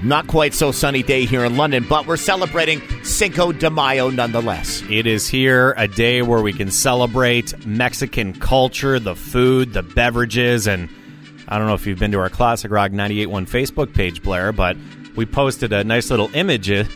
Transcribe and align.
not 0.04 0.28
quite 0.28 0.54
so 0.54 0.72
sunny 0.72 1.04
day 1.04 1.26
here 1.26 1.44
in 1.44 1.58
London, 1.58 1.86
but 1.90 2.08
we're 2.08 2.16
celebrating 2.16 2.82
Cinco 3.04 3.52
de 3.52 3.70
Mayo 3.70 4.10
nonetheless. 4.10 4.82
It 4.90 5.06
is 5.06 5.28
here 5.28 5.74
a 5.76 5.90
day 5.90 6.22
where 6.22 6.42
we 6.42 6.54
can 6.54 6.72
celebrate 6.72 7.66
Mexican 7.66 8.40
culture, 8.40 9.00
the 9.00 9.18
food, 9.18 9.74
the 9.74 9.84
beverages, 9.84 10.66
and 10.66 10.88
I 11.50 11.58
don't 11.58 11.68
know 11.68 11.74
if 11.74 11.86
you've 11.86 12.00
been 12.00 12.14
to 12.14 12.20
our 12.20 12.30
Classic 12.30 12.72
Rock 12.72 12.92
98.1 12.92 13.50
Facebook 13.50 13.94
page, 13.94 14.24
Blair, 14.24 14.54
but 14.54 14.78
we 15.18 15.26
posted 15.26 15.74
a 15.74 15.84
nice 15.84 16.10
little 16.10 16.30
image 16.34 16.70
of 16.70 16.88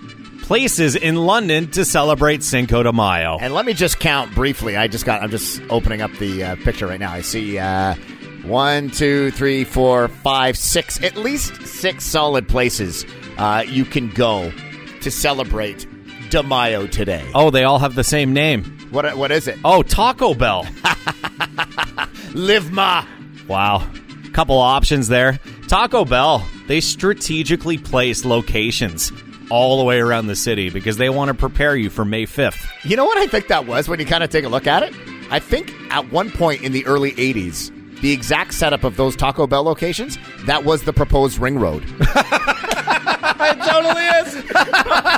places 0.48 0.96
in 0.96 1.18
London 1.18 1.70
to 1.72 1.84
celebrate 1.84 2.42
Cinco 2.42 2.82
de 2.82 2.94
Mayo. 2.94 3.38
And 3.40 3.54
let 3.54 3.66
me 3.66 3.74
just 3.74 4.00
count 4.00 4.34
briefly. 4.34 4.78
I 4.78 4.88
just 4.88 5.06
got. 5.06 5.22
I'm 5.22 5.30
just 5.30 5.62
opening 5.70 6.02
up 6.02 6.12
the 6.14 6.44
uh, 6.44 6.56
picture 6.64 6.88
right 6.88 7.00
now. 7.00 7.12
I 7.12 7.20
see 7.20 7.60
uh, 7.60 7.96
one, 8.44 8.90
two, 8.90 9.32
three, 9.32 9.66
four, 9.66 10.08
five, 10.08 10.58
six. 10.58 11.04
At 11.04 11.18
least 11.18 11.68
six 11.68 12.06
solid 12.06 12.48
places 12.48 13.06
uh, 13.38 13.66
you 13.68 13.84
can 13.84 14.10
go 14.10 14.54
to 15.02 15.12
celebrate 15.12 15.86
de 16.30 16.42
Mayo 16.42 16.88
today. 16.88 17.30
Oh, 17.36 17.52
they 17.52 17.66
all 17.66 17.80
have 17.80 17.96
the 17.96 18.06
same 18.06 18.32
name. 18.32 18.64
What? 18.90 19.18
What 19.18 19.32
is 19.32 19.50
it? 19.50 19.60
Oh, 19.66 19.84
Taco 19.84 20.34
Bell. 20.34 20.62
Live 22.34 22.70
Más. 22.72 23.06
Wow. 23.50 23.86
Couple 24.32 24.58
options 24.58 25.10
there. 25.10 25.42
Taco 25.68 26.06
Bell, 26.06 26.46
they 26.68 26.80
strategically 26.80 27.78
place 27.78 28.24
locations 28.24 29.12
all 29.50 29.78
the 29.78 29.84
way 29.84 30.00
around 30.00 30.28
the 30.28 30.36
city 30.36 30.70
because 30.70 30.98
they 30.98 31.10
want 31.10 31.30
to 31.30 31.34
prepare 31.34 31.76
you 31.76 31.90
for 31.90 32.06
May 32.06 32.26
5th. 32.26 32.68
You 32.84 32.96
know 32.98 33.06
what 33.06 33.18
I 33.18 33.28
think 33.28 33.48
that 33.48 33.66
was 33.66 33.88
when 33.88 34.00
you 34.00 34.06
kind 34.06 34.24
of 34.24 34.30
take 34.30 34.46
a 34.46 34.50
look 34.50 34.68
at 34.68 34.84
it? 34.84 34.94
I 35.30 35.40
think 35.40 35.74
at 35.90 36.12
one 36.12 36.32
point 36.32 36.62
in 36.64 36.72
the 36.72 36.86
early 36.86 37.12
80s, 37.14 37.72
the 38.02 38.12
exact 38.12 38.54
setup 38.54 38.84
of 38.84 38.96
those 38.98 39.16
Taco 39.16 39.48
Bell 39.48 39.64
locations, 39.64 40.18
that 40.46 40.64
was 40.64 40.84
the 40.84 40.94
proposed 40.94 41.40
ring 41.40 41.58
road. 41.58 41.84
it 42.00 43.62
totally 43.66 44.06
is. 44.06 44.36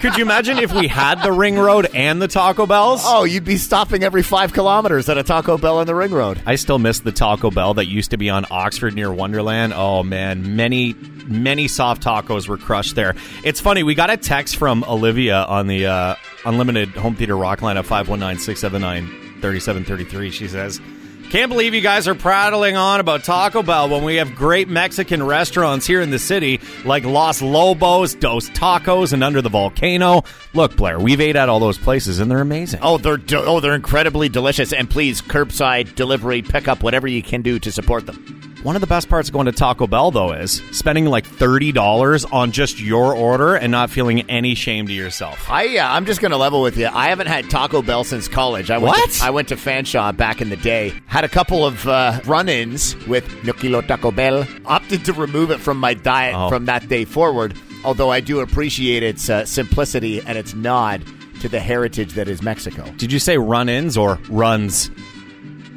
Could 0.00 0.16
you 0.16 0.22
imagine 0.22 0.58
if 0.58 0.72
we 0.72 0.88
had 0.88 1.22
the 1.22 1.32
ring 1.32 1.58
road 1.58 1.88
and 1.94 2.20
the 2.20 2.28
Taco 2.28 2.66
Bells? 2.66 3.02
Oh, 3.04 3.24
you'd 3.24 3.44
be 3.44 3.56
stopping 3.56 4.02
every 4.04 4.22
five 4.22 4.52
kilometers 4.52 5.08
at 5.08 5.16
a 5.16 5.22
Taco 5.22 5.56
Bell 5.56 5.78
on 5.78 5.86
the 5.86 5.94
ring 5.94 6.12
road. 6.12 6.40
I 6.44 6.56
still 6.56 6.78
miss 6.78 7.00
the 7.00 7.12
Taco 7.12 7.50
Bell 7.50 7.74
that 7.74 7.86
used 7.86 8.10
to 8.10 8.16
be 8.16 8.28
on 8.28 8.44
Oxford 8.50 8.94
near 8.94 9.12
Wonderland. 9.12 9.72
Oh 9.74 10.02
man, 10.02 10.54
many 10.54 10.94
many 11.26 11.66
soft 11.66 12.02
tacos 12.02 12.46
were 12.46 12.58
crushed 12.58 12.94
there. 12.94 13.14
It's 13.42 13.60
funny, 13.60 13.82
we 13.82 13.94
got 13.94 14.10
a 14.10 14.16
text 14.16 14.56
from 14.56 14.84
Olivia 14.84 15.42
on 15.44 15.66
the 15.66 15.86
uh, 15.86 16.14
Unlimited 16.44 16.90
Home 16.90 17.16
Theater 17.16 17.36
Rock 17.36 17.62
line 17.62 17.76
at 17.76 17.86
519 17.86 18.38
679 18.38 19.40
3733. 19.40 20.30
She 20.30 20.46
says, 20.46 20.80
can't 21.26 21.50
believe 21.50 21.74
you 21.74 21.80
guys 21.80 22.08
are 22.08 22.14
prattling 22.14 22.76
on 22.76 23.00
about 23.00 23.24
Taco 23.24 23.62
Bell 23.62 23.88
when 23.88 24.04
we 24.04 24.16
have 24.16 24.34
great 24.34 24.68
Mexican 24.68 25.22
restaurants 25.22 25.86
here 25.86 26.00
in 26.00 26.10
the 26.10 26.18
city 26.18 26.60
like 26.84 27.04
Los 27.04 27.42
Lobos, 27.42 28.14
Dos 28.14 28.48
Tacos, 28.50 29.12
and 29.12 29.22
Under 29.24 29.42
the 29.42 29.48
Volcano. 29.48 30.22
Look, 30.54 30.76
Blair, 30.76 30.98
we've 30.98 31.20
ate 31.20 31.36
at 31.36 31.48
all 31.48 31.60
those 31.60 31.78
places 31.78 32.20
and 32.20 32.30
they're 32.30 32.40
amazing. 32.40 32.80
Oh, 32.82 32.98
they're 32.98 33.16
de- 33.16 33.44
oh 33.44 33.60
they're 33.60 33.74
incredibly 33.74 34.28
delicious. 34.28 34.72
And 34.72 34.88
please, 34.88 35.20
curbside 35.20 35.94
delivery, 35.94 36.42
pickup, 36.42 36.82
whatever 36.82 37.06
you 37.06 37.22
can 37.22 37.42
do 37.42 37.58
to 37.58 37.72
support 37.72 38.06
them. 38.06 38.45
One 38.66 38.74
of 38.74 38.80
the 38.80 38.88
best 38.88 39.08
parts 39.08 39.28
of 39.28 39.32
going 39.32 39.46
to 39.46 39.52
Taco 39.52 39.86
Bell, 39.86 40.10
though, 40.10 40.32
is 40.32 40.60
spending 40.72 41.04
like 41.04 41.24
thirty 41.24 41.70
dollars 41.70 42.24
on 42.24 42.50
just 42.50 42.80
your 42.80 43.14
order 43.14 43.54
and 43.54 43.70
not 43.70 43.90
feeling 43.90 44.28
any 44.28 44.56
shame 44.56 44.88
to 44.88 44.92
yourself. 44.92 45.48
I 45.48 45.78
uh, 45.78 45.86
I'm 45.88 46.04
just 46.04 46.20
gonna 46.20 46.36
level 46.36 46.62
with 46.62 46.76
you. 46.76 46.88
I 46.88 47.10
haven't 47.10 47.28
had 47.28 47.48
Taco 47.48 47.80
Bell 47.80 48.02
since 48.02 48.26
college. 48.26 48.68
I 48.72 48.78
went 48.78 48.96
What? 48.96 49.10
To, 49.12 49.24
I 49.24 49.30
went 49.30 49.46
to 49.50 49.54
Fanshawe 49.54 50.16
back 50.16 50.40
in 50.42 50.48
the 50.48 50.56
day. 50.56 50.92
Had 51.06 51.22
a 51.22 51.28
couple 51.28 51.64
of 51.64 51.86
uh, 51.86 52.18
run-ins 52.24 52.96
with 53.06 53.44
No 53.44 53.52
Kilo 53.52 53.82
Taco 53.82 54.10
Bell. 54.10 54.44
Opted 54.64 55.04
to 55.04 55.12
remove 55.12 55.52
it 55.52 55.60
from 55.60 55.78
my 55.78 55.94
diet 55.94 56.34
Oh. 56.36 56.48
from 56.48 56.64
that 56.64 56.88
day 56.88 57.04
forward. 57.04 57.56
Although 57.84 58.10
I 58.10 58.18
do 58.18 58.40
appreciate 58.40 59.04
its 59.04 59.30
uh, 59.30 59.44
simplicity 59.44 60.20
and 60.22 60.36
its 60.36 60.54
nod 60.54 61.04
to 61.40 61.48
the 61.48 61.60
heritage 61.60 62.14
that 62.14 62.26
is 62.26 62.42
Mexico. 62.42 62.92
Did 62.96 63.12
you 63.12 63.20
say 63.20 63.38
run-ins 63.38 63.96
or 63.96 64.18
runs? 64.28 64.90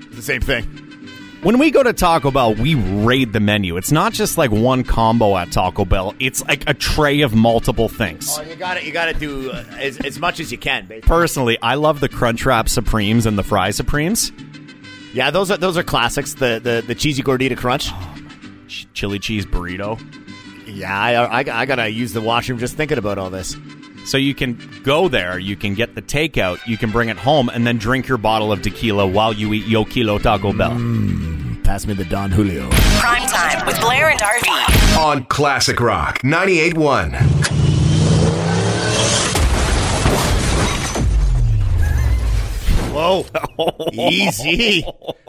It's 0.08 0.16
the 0.16 0.22
same 0.24 0.42
thing. 0.42 0.89
When 1.42 1.58
we 1.58 1.72
go 1.72 1.82
to 1.82 1.94
Taco 1.94 2.32
Bell, 2.32 2.54
we 2.54 2.76
raid 2.76 3.32
the 3.32 3.40
menu. 3.40 3.78
It's 3.78 3.94
not 3.94 4.12
just 4.12 4.38
like 4.38 4.52
one 4.52 4.84
combo 4.84 5.38
at 5.38 5.54
Taco 5.54 5.86
Bell. 5.86 6.14
It's 6.20 6.44
like 6.44 6.70
a 6.70 6.74
tray 6.74 7.22
of 7.22 7.34
multiple 7.34 7.88
things. 7.88 8.38
Oh, 8.38 8.42
you 8.42 8.56
got 8.58 8.74
to 8.74 8.86
You 8.86 8.92
got 8.92 9.06
to 9.06 9.14
do 9.14 9.50
uh, 9.52 9.64
as, 9.78 9.98
as 10.00 10.20
much 10.20 10.42
as 10.42 10.52
you 10.52 10.58
can. 10.58 10.86
Basically. 10.88 11.08
Personally, 11.08 11.58
I 11.62 11.76
love 11.76 12.02
the 12.02 12.10
Crunchwrap 12.10 12.68
Supremes 12.68 13.26
and 13.26 13.38
the 13.38 13.44
Fry 13.44 13.72
Supremes. 13.72 14.34
Yeah, 15.14 15.32
those 15.32 15.50
are 15.50 15.56
those 15.58 15.78
are 15.78 15.84
classics. 15.84 16.34
The 16.34 16.60
the, 16.62 16.84
the 16.86 16.94
cheesy 16.94 17.24
gordita 17.24 17.58
crunch. 17.58 17.90
Ch- 18.68 18.88
Chili 18.94 19.18
cheese 19.18 19.46
burrito. 19.46 19.98
Yeah, 20.68 20.94
I, 20.94 21.40
I, 21.42 21.62
I 21.62 21.66
gotta 21.66 21.90
use 21.90 22.12
the 22.12 22.22
washroom 22.22 22.60
just 22.60 22.76
thinking 22.76 22.98
about 22.98 23.18
all 23.18 23.30
this. 23.30 23.56
So 24.10 24.18
you 24.18 24.34
can 24.34 24.60
go 24.82 25.08
there, 25.08 25.38
you 25.38 25.56
can 25.56 25.76
get 25.76 25.94
the 25.94 26.02
takeout, 26.02 26.66
you 26.66 26.80
can 26.80 26.90
bring 26.90 27.10
it 27.10 27.18
home, 27.18 27.48
and 27.48 27.68
then 27.68 27.78
drink 27.78 28.08
your 28.08 28.18
bottle 28.18 28.52
of 28.52 28.64
tequila 28.64 29.06
while 29.06 29.34
you 29.34 29.54
eat 29.54 29.68
Yo 29.68 29.86
Quiero 29.86 30.18
Taco 30.18 30.52
Bell. 30.52 30.72
Mm, 30.72 31.64
pass 31.64 31.86
me 31.86 31.94
the 31.94 32.06
Don 32.06 32.32
Julio. 32.32 32.68
Prime 32.98 33.28
time 33.28 33.68
with 33.68 33.80
Blair 33.82 34.10
and 34.10 34.20
RV. 34.20 34.98
on 34.98 35.26
Classic 35.26 35.80
Rock 35.80 36.18
98.1. 36.24 37.59
Whoa, 43.00 43.26
easy. 43.94 44.86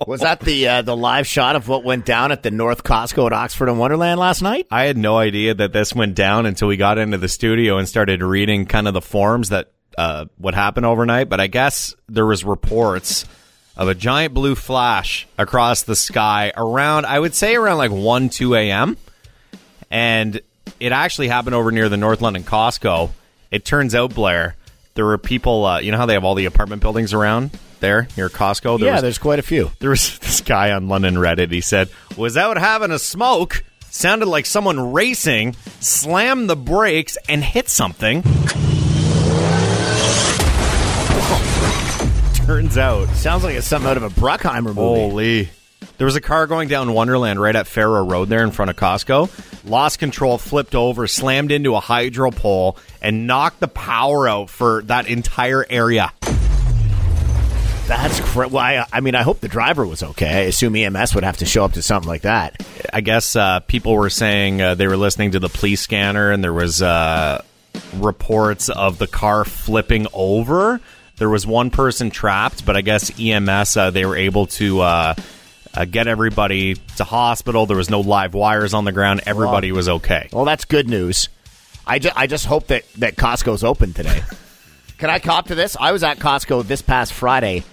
Was 0.06 0.22
that 0.22 0.40
the 0.40 0.66
uh, 0.66 0.82
the 0.82 0.96
live 0.96 1.26
shot 1.26 1.54
of 1.54 1.68
what 1.68 1.84
went 1.84 2.04
down 2.04 2.32
at 2.32 2.42
the 2.42 2.50
North 2.50 2.82
Costco 2.82 3.26
at 3.26 3.32
Oxford 3.32 3.68
and 3.68 3.78
Wonderland 3.78 4.18
last 4.18 4.42
night? 4.42 4.66
I 4.70 4.84
had 4.84 4.96
no 4.96 5.18
idea 5.18 5.54
that 5.54 5.72
this 5.72 5.94
went 5.94 6.16
down 6.16 6.46
until 6.46 6.66
we 6.66 6.76
got 6.76 6.98
into 6.98 7.16
the 7.16 7.28
studio 7.28 7.78
and 7.78 7.88
started 7.88 8.22
reading 8.22 8.66
kind 8.66 8.88
of 8.88 8.94
the 8.94 9.00
forms 9.00 9.50
that 9.50 9.70
uh, 9.96 10.24
what 10.36 10.54
happened 10.54 10.84
overnight. 10.84 11.28
But 11.28 11.40
I 11.40 11.46
guess 11.46 11.94
there 12.08 12.26
was 12.26 12.44
reports 12.44 13.24
of 13.76 13.88
a 13.88 13.94
giant 13.94 14.34
blue 14.34 14.56
flash 14.56 15.28
across 15.38 15.82
the 15.84 15.96
sky 15.96 16.52
around, 16.56 17.06
I 17.06 17.18
would 17.18 17.34
say 17.34 17.54
around 17.54 17.78
like 17.78 17.92
1, 17.92 18.30
2 18.30 18.54
a.m. 18.56 18.96
And 19.90 20.40
it 20.80 20.92
actually 20.92 21.28
happened 21.28 21.54
over 21.54 21.70
near 21.70 21.88
the 21.88 21.96
North 21.96 22.20
London 22.20 22.42
Costco. 22.42 23.10
It 23.50 23.64
turns 23.64 23.94
out, 23.94 24.14
Blair, 24.14 24.56
there 24.94 25.04
were 25.04 25.18
people, 25.18 25.64
uh, 25.64 25.78
you 25.80 25.90
know 25.92 25.98
how 25.98 26.06
they 26.06 26.14
have 26.14 26.24
all 26.24 26.34
the 26.34 26.44
apartment 26.46 26.82
buildings 26.82 27.12
around 27.14 27.50
there 27.80 28.08
near 28.16 28.28
Costco? 28.28 28.78
There 28.78 28.88
yeah, 28.88 28.94
was- 28.94 29.02
there's 29.02 29.18
quite 29.18 29.38
a 29.38 29.42
few. 29.42 29.70
there 29.78 29.90
was 29.90 30.18
this 30.20 30.40
guy 30.40 30.72
on 30.72 30.88
London 30.88 31.14
Reddit. 31.16 31.50
He 31.52 31.60
said, 31.60 31.88
was 32.16 32.36
out 32.36 32.56
having 32.58 32.90
a 32.90 32.98
smoke, 32.98 33.62
sounded 33.90 34.26
like 34.26 34.46
someone 34.46 34.92
racing, 34.92 35.54
slammed 35.80 36.50
the 36.50 36.56
brakes, 36.56 37.16
and 37.28 37.42
hit 37.44 37.68
something. 37.68 38.22
Turns 42.46 42.76
out, 42.78 43.08
Sounds 43.10 43.44
like 43.44 43.54
it's 43.54 43.66
something 43.66 43.88
out 43.88 43.96
of 43.96 44.02
a 44.02 44.08
Bruckheimer 44.10 44.74
movie. 44.74 44.80
holy. 44.80 45.48
There 46.00 46.06
was 46.06 46.16
a 46.16 46.22
car 46.22 46.46
going 46.46 46.68
down 46.70 46.94
Wonderland 46.94 47.38
right 47.38 47.54
at 47.54 47.66
Farrow 47.66 48.02
Road 48.02 48.30
there 48.30 48.42
in 48.42 48.52
front 48.52 48.70
of 48.70 48.76
Costco. 48.76 49.68
Lost 49.68 49.98
control, 49.98 50.38
flipped 50.38 50.74
over, 50.74 51.06
slammed 51.06 51.52
into 51.52 51.74
a 51.74 51.80
hydro 51.80 52.30
pole, 52.30 52.78
and 53.02 53.26
knocked 53.26 53.60
the 53.60 53.68
power 53.68 54.26
out 54.26 54.48
for 54.48 54.80
that 54.84 55.08
entire 55.08 55.62
area. 55.68 56.10
That's 57.86 58.18
cra- 58.20 58.48
well, 58.48 58.64
I, 58.64 58.86
I 58.90 59.00
mean, 59.00 59.14
I 59.14 59.20
hope 59.20 59.40
the 59.40 59.48
driver 59.48 59.84
was 59.84 60.02
okay. 60.02 60.30
I 60.30 60.40
assume 60.44 60.74
EMS 60.74 61.14
would 61.14 61.24
have 61.24 61.36
to 61.36 61.44
show 61.44 61.66
up 61.66 61.72
to 61.72 61.82
something 61.82 62.08
like 62.08 62.22
that. 62.22 62.66
I 62.90 63.02
guess 63.02 63.36
uh, 63.36 63.60
people 63.60 63.94
were 63.94 64.08
saying 64.08 64.62
uh, 64.62 64.76
they 64.76 64.86
were 64.86 64.96
listening 64.96 65.32
to 65.32 65.38
the 65.38 65.50
police 65.50 65.82
scanner, 65.82 66.30
and 66.30 66.42
there 66.42 66.54
was 66.54 66.80
uh, 66.80 67.44
reports 67.96 68.70
of 68.70 68.96
the 68.96 69.06
car 69.06 69.44
flipping 69.44 70.06
over. 70.14 70.80
There 71.18 71.28
was 71.28 71.46
one 71.46 71.68
person 71.68 72.08
trapped, 72.08 72.64
but 72.64 72.74
I 72.74 72.80
guess 72.80 73.12
EMS 73.20 73.76
uh, 73.76 73.90
they 73.90 74.06
were 74.06 74.16
able 74.16 74.46
to 74.46 74.80
uh, 75.74 75.84
get 75.84 76.06
everybody 76.06 76.74
to 76.96 77.04
hospital. 77.04 77.66
There 77.66 77.76
was 77.76 77.90
no 77.90 78.00
live 78.00 78.34
wires 78.34 78.74
on 78.74 78.84
the 78.84 78.92
ground. 78.92 79.22
Everybody 79.26 79.72
was 79.72 79.88
okay. 79.88 80.28
Well, 80.32 80.44
that's 80.44 80.64
good 80.64 80.88
news. 80.88 81.28
I, 81.86 81.98
ju- 81.98 82.10
I 82.14 82.26
just 82.26 82.46
hope 82.46 82.68
that, 82.68 82.84
that 82.98 83.16
Costco's 83.16 83.64
open 83.64 83.92
today. 83.92 84.22
Can 84.98 85.10
I 85.10 85.18
cop 85.18 85.46
to 85.46 85.54
this? 85.54 85.76
I 85.80 85.92
was 85.92 86.02
at 86.02 86.18
Costco 86.18 86.66
this 86.66 86.82
past 86.82 87.12
Friday 87.12 87.64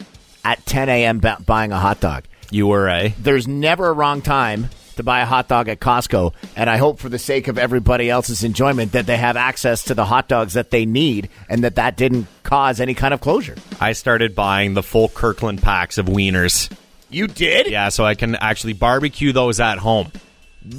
at 0.45 0.65
10 0.65 0.89
a.m. 0.89 1.19
bu- 1.19 1.43
buying 1.45 1.71
a 1.71 1.77
hot 1.77 1.99
dog. 1.99 2.23
You 2.51 2.67
were 2.67 2.87
a 2.87 3.09
There's 3.19 3.47
never 3.47 3.89
a 3.89 3.93
wrong 3.93 4.21
time 4.21 4.69
to 4.95 5.03
buy 5.03 5.19
a 5.19 5.25
hot 5.25 5.47
dog 5.47 5.67
at 5.67 5.79
Costco, 5.79 6.33
and 6.55 6.69
I 6.69 6.77
hope 6.77 6.99
for 6.99 7.09
the 7.09 7.19
sake 7.19 7.47
of 7.49 7.57
everybody 7.57 8.09
else's 8.09 8.43
enjoyment 8.43 8.93
that 8.93 9.05
they 9.05 9.17
have 9.17 9.35
access 9.37 9.83
to 9.85 9.93
the 9.93 10.05
hot 10.05 10.27
dogs 10.27 10.53
that 10.53 10.71
they 10.71 10.85
need 10.85 11.29
and 11.49 11.63
that 11.63 11.75
that 11.75 11.97
didn't 11.97 12.27
cause 12.43 12.79
any 12.79 12.93
kind 12.93 13.13
of 13.13 13.21
closure. 13.21 13.55
I 13.79 13.91
started 13.91 14.33
buying 14.33 14.73
the 14.73 14.81
full 14.81 15.09
Kirkland 15.09 15.61
packs 15.61 15.97
of 15.97 16.07
wieners. 16.07 16.71
You 17.09 17.27
did? 17.27 17.67
Yeah, 17.67 17.89
so 17.89 18.03
I 18.05 18.15
can 18.15 18.35
actually 18.35 18.73
barbecue 18.73 19.31
those 19.31 19.59
at 19.59 19.77
home. 19.77 20.11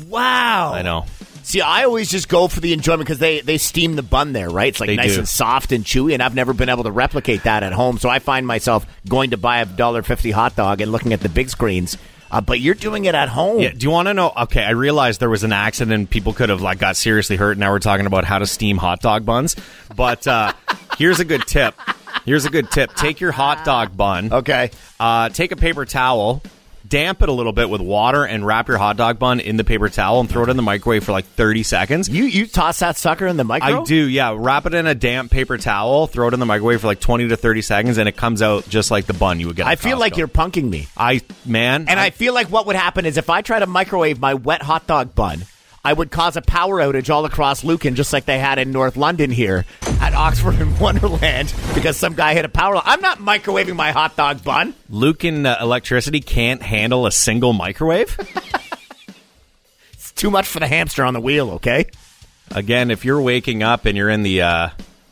Wow. 0.08 0.72
I 0.74 0.82
know. 0.82 1.06
See, 1.42 1.62
I 1.62 1.84
always 1.84 2.10
just 2.10 2.28
go 2.28 2.46
for 2.46 2.60
the 2.60 2.74
enjoyment 2.74 3.06
because 3.06 3.18
they, 3.20 3.40
they 3.40 3.56
steam 3.56 3.96
the 3.96 4.02
bun 4.02 4.34
there, 4.34 4.50
right? 4.50 4.68
It's 4.68 4.80
like 4.80 4.88
They 4.88 4.96
nice 4.96 5.14
do. 5.14 5.20
and 5.20 5.28
soft 5.28 5.72
and 5.72 5.82
chewy, 5.84 6.12
and 6.12 6.22
I've 6.22 6.34
never 6.34 6.52
been 6.52 6.68
able 6.68 6.84
to 6.84 6.90
replicate 6.90 7.44
that 7.44 7.62
at 7.62 7.72
home. 7.72 7.96
So 7.96 8.10
I 8.10 8.18
find 8.18 8.46
myself 8.46 8.86
going 9.08 9.30
to 9.30 9.38
buy 9.38 9.60
a 9.60 9.64
dollar 9.64 10.02
fifty 10.02 10.30
hot 10.30 10.56
dog 10.56 10.82
and 10.82 10.92
looking 10.92 11.14
at 11.14 11.20
the 11.20 11.30
big 11.30 11.48
screens. 11.48 11.96
Uh, 12.30 12.42
but 12.42 12.60
you're 12.60 12.74
doing 12.74 13.06
it 13.06 13.14
at 13.14 13.30
home. 13.30 13.60
Yeah. 13.60 13.70
Do 13.70 13.86
you 13.86 13.90
want 13.90 14.08
to 14.08 14.12
know? 14.12 14.30
Okay, 14.36 14.62
I 14.62 14.72
realized 14.72 15.18
there 15.20 15.30
was 15.30 15.44
an 15.44 15.52
accident. 15.52 16.10
People 16.10 16.34
could 16.34 16.50
have 16.50 16.60
like 16.60 16.78
got 16.78 16.94
seriously 16.96 17.36
hurt. 17.36 17.56
Now 17.56 17.70
we're 17.72 17.78
talking 17.78 18.04
about 18.04 18.26
how 18.26 18.38
to 18.38 18.46
steam 18.46 18.76
hot 18.76 19.00
dog 19.00 19.24
buns. 19.24 19.56
But 19.96 20.26
uh, 20.26 20.52
here's 20.98 21.20
a 21.20 21.24
good 21.24 21.46
tip. 21.46 21.74
Here's 22.28 22.44
a 22.44 22.50
good 22.50 22.70
tip. 22.70 22.92
Take 22.96 23.20
your 23.20 23.32
hot 23.32 23.64
dog 23.64 23.96
bun. 23.96 24.30
Okay. 24.30 24.70
Uh, 25.00 25.30
take 25.30 25.50
a 25.50 25.56
paper 25.56 25.86
towel, 25.86 26.42
damp 26.86 27.22
it 27.22 27.30
a 27.30 27.32
little 27.32 27.54
bit 27.54 27.70
with 27.70 27.80
water, 27.80 28.22
and 28.22 28.44
wrap 28.44 28.68
your 28.68 28.76
hot 28.76 28.98
dog 28.98 29.18
bun 29.18 29.40
in 29.40 29.56
the 29.56 29.64
paper 29.64 29.88
towel 29.88 30.20
and 30.20 30.28
throw 30.28 30.42
it 30.42 30.50
in 30.50 30.56
the 30.58 30.62
microwave 30.62 31.04
for 31.04 31.12
like 31.12 31.24
30 31.24 31.62
seconds. 31.62 32.06
You 32.10 32.24
you 32.24 32.46
toss 32.46 32.80
that 32.80 32.98
sucker 32.98 33.26
in 33.26 33.38
the 33.38 33.44
micro? 33.44 33.80
I 33.80 33.84
do, 33.84 33.94
yeah. 33.94 34.36
Wrap 34.36 34.66
it 34.66 34.74
in 34.74 34.86
a 34.86 34.94
damp 34.94 35.30
paper 35.30 35.56
towel, 35.56 36.06
throw 36.06 36.28
it 36.28 36.34
in 36.34 36.40
the 36.40 36.44
microwave 36.44 36.82
for 36.82 36.86
like 36.86 37.00
20 37.00 37.28
to 37.28 37.36
30 37.38 37.62
seconds, 37.62 37.96
and 37.96 38.06
it 38.06 38.16
comes 38.18 38.42
out 38.42 38.68
just 38.68 38.90
like 38.90 39.06
the 39.06 39.14
bun 39.14 39.40
you 39.40 39.46
would 39.46 39.56
get. 39.56 39.66
at 39.66 39.72
I 39.72 39.76
feel 39.76 39.98
like 39.98 40.12
Costco. 40.12 40.18
you're 40.18 40.28
punking 40.28 40.68
me. 40.68 40.86
I, 40.98 41.22
man. 41.46 41.86
And 41.88 41.98
I 41.98 42.10
feel 42.10 42.34
like 42.34 42.48
what 42.50 42.66
would 42.66 42.76
happen 42.76 43.06
is 43.06 43.16
if 43.16 43.30
I 43.30 43.40
try 43.40 43.58
to 43.58 43.66
microwave 43.66 44.20
my 44.20 44.34
wet 44.34 44.60
hot 44.60 44.86
dog 44.86 45.14
bun, 45.14 45.46
I 45.84 45.92
would 45.92 46.10
cause 46.10 46.36
a 46.36 46.42
power 46.42 46.76
outage 46.80 47.08
all 47.08 47.24
across 47.24 47.64
Lucan, 47.64 47.94
just 47.94 48.12
like 48.12 48.24
they 48.24 48.38
had 48.38 48.58
in 48.58 48.72
North 48.72 48.96
London 48.96 49.30
here 49.30 49.64
at 50.00 50.12
Oxford 50.14 50.54
and 50.56 50.78
Wonderland, 50.80 51.54
because 51.74 51.96
some 51.96 52.14
guy 52.14 52.34
hit 52.34 52.44
a 52.44 52.48
power 52.48 52.74
line. 52.74 52.84
I'm 52.84 53.00
not 53.00 53.18
microwaving 53.18 53.76
my 53.76 53.92
hot 53.92 54.16
dog 54.16 54.42
bun. 54.42 54.74
Lucan 54.90 55.46
uh, 55.46 55.56
electricity 55.60 56.20
can't 56.20 56.62
handle 56.62 57.06
a 57.06 57.12
single 57.12 57.52
microwave. 57.52 58.16
It's 59.92 60.12
too 60.12 60.30
much 60.30 60.46
for 60.46 60.60
the 60.60 60.66
hamster 60.68 61.04
on 61.04 61.12
the 61.12 61.20
wheel, 61.20 61.50
okay? 61.52 61.86
Again, 62.52 62.90
if 62.92 63.04
you're 63.04 63.20
waking 63.20 63.64
up 63.64 63.84
and 63.84 63.96
you're 63.96 64.08
in 64.08 64.22
the 64.22 64.42
uh, 64.42 64.68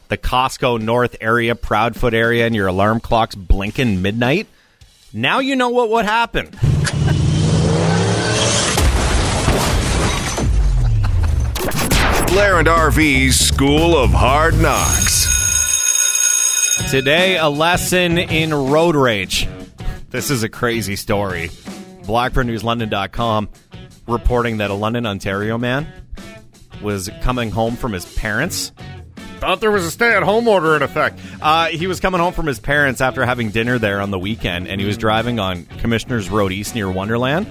the 0.09 0.17
Costco 0.17 0.81
North 0.81 1.17
area, 1.21 1.55
Proudfoot 1.57 2.15
area, 2.15 2.47
and 2.47 2.55
your 2.55 2.69
alarm 2.69 3.01
clock's 3.01 3.35
blinking 3.35 4.01
midnight, 4.01 4.47
now 5.13 5.41
you 5.41 5.57
know 5.57 5.71
what 5.71 5.91
would 5.91 6.05
happen. 6.05 6.51
Blair 12.29 12.59
and 12.59 12.69
RV's 12.69 13.39
School 13.39 13.97
of 13.97 14.11
Hard 14.11 14.55
Knocks. 14.61 15.27
Today, 16.91 17.39
a 17.39 17.49
lesson 17.49 18.19
in 18.19 18.53
road 18.53 18.95
rage. 18.95 19.49
This 20.11 20.31
is 20.31 20.43
a 20.43 20.49
crazy 20.49 20.97
story. 20.97 21.49
BlackburnNewsLondon.com 22.03 23.49
reporting 24.07 24.59
that 24.59 24.71
a 24.71 24.75
London, 24.75 25.07
Ontario 25.07 25.59
man 25.59 25.87
was 26.83 27.11
coming 27.23 27.51
home 27.51 27.75
from 27.75 27.93
his 27.93 28.05
parents. 28.15 28.73
Thought 29.39 29.61
there 29.61 29.71
was 29.73 29.85
a 29.85 29.91
stay 29.91 30.15
at 30.15 30.23
home 30.23 30.47
order 30.47 30.77
in 30.77 30.83
effect. 30.83 31.19
Uh, 31.43 31.67
he 31.67 31.87
was 31.87 32.01
coming 32.01 32.21
home 32.21 32.33
from 32.33 32.47
his 32.47 32.61
parents 32.61 33.01
after 33.01 33.27
having 33.27 33.51
dinner 33.51 33.79
there 33.79 34.01
on 34.01 34.11
the 34.11 34.19
weekend, 34.19 34.69
and 34.69 34.81
he 34.81 34.87
was 34.87 34.97
driving 34.97 35.39
on 35.41 35.65
Commissioner's 35.65 36.31
Road 36.31 36.53
East 36.53 36.75
near 36.75 36.91
Wonderland. 36.91 37.47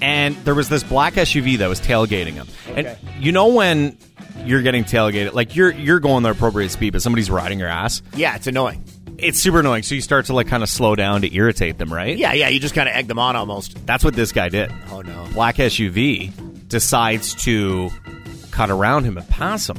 And 0.00 0.36
there 0.44 0.54
was 0.54 0.68
this 0.68 0.82
black 0.82 1.14
SUV 1.14 1.58
that 1.58 1.68
was 1.68 1.80
tailgating 1.80 2.32
him. 2.32 2.46
And 2.68 2.96
you 3.18 3.32
know 3.32 3.48
when 3.48 3.96
you're 4.44 4.62
getting 4.62 4.84
tailgated, 4.84 5.32
like 5.32 5.56
you're 5.56 5.72
you're 5.72 6.00
going 6.00 6.22
the 6.22 6.30
appropriate 6.30 6.70
speed, 6.70 6.92
but 6.92 7.02
somebody's 7.02 7.30
riding 7.30 7.58
your 7.58 7.68
ass. 7.68 8.02
Yeah, 8.14 8.36
it's 8.36 8.46
annoying. 8.46 8.84
It's 9.16 9.38
super 9.38 9.60
annoying. 9.60 9.84
So 9.84 9.94
you 9.94 10.00
start 10.00 10.26
to 10.26 10.34
like 10.34 10.48
kind 10.48 10.62
of 10.62 10.68
slow 10.68 10.96
down 10.96 11.22
to 11.22 11.34
irritate 11.34 11.78
them, 11.78 11.92
right? 11.92 12.16
Yeah, 12.16 12.32
yeah, 12.32 12.48
you 12.48 12.60
just 12.60 12.74
kind 12.74 12.88
of 12.88 12.94
egg 12.94 13.06
them 13.06 13.18
on 13.18 13.36
almost. 13.36 13.86
That's 13.86 14.04
what 14.04 14.14
this 14.14 14.32
guy 14.32 14.48
did. 14.48 14.72
Oh, 14.90 15.02
no. 15.02 15.28
Black 15.32 15.56
SUV 15.56 16.68
decides 16.68 17.34
to 17.44 17.90
cut 18.50 18.70
around 18.70 19.04
him 19.04 19.16
and 19.16 19.28
pass 19.28 19.68
him. 19.68 19.78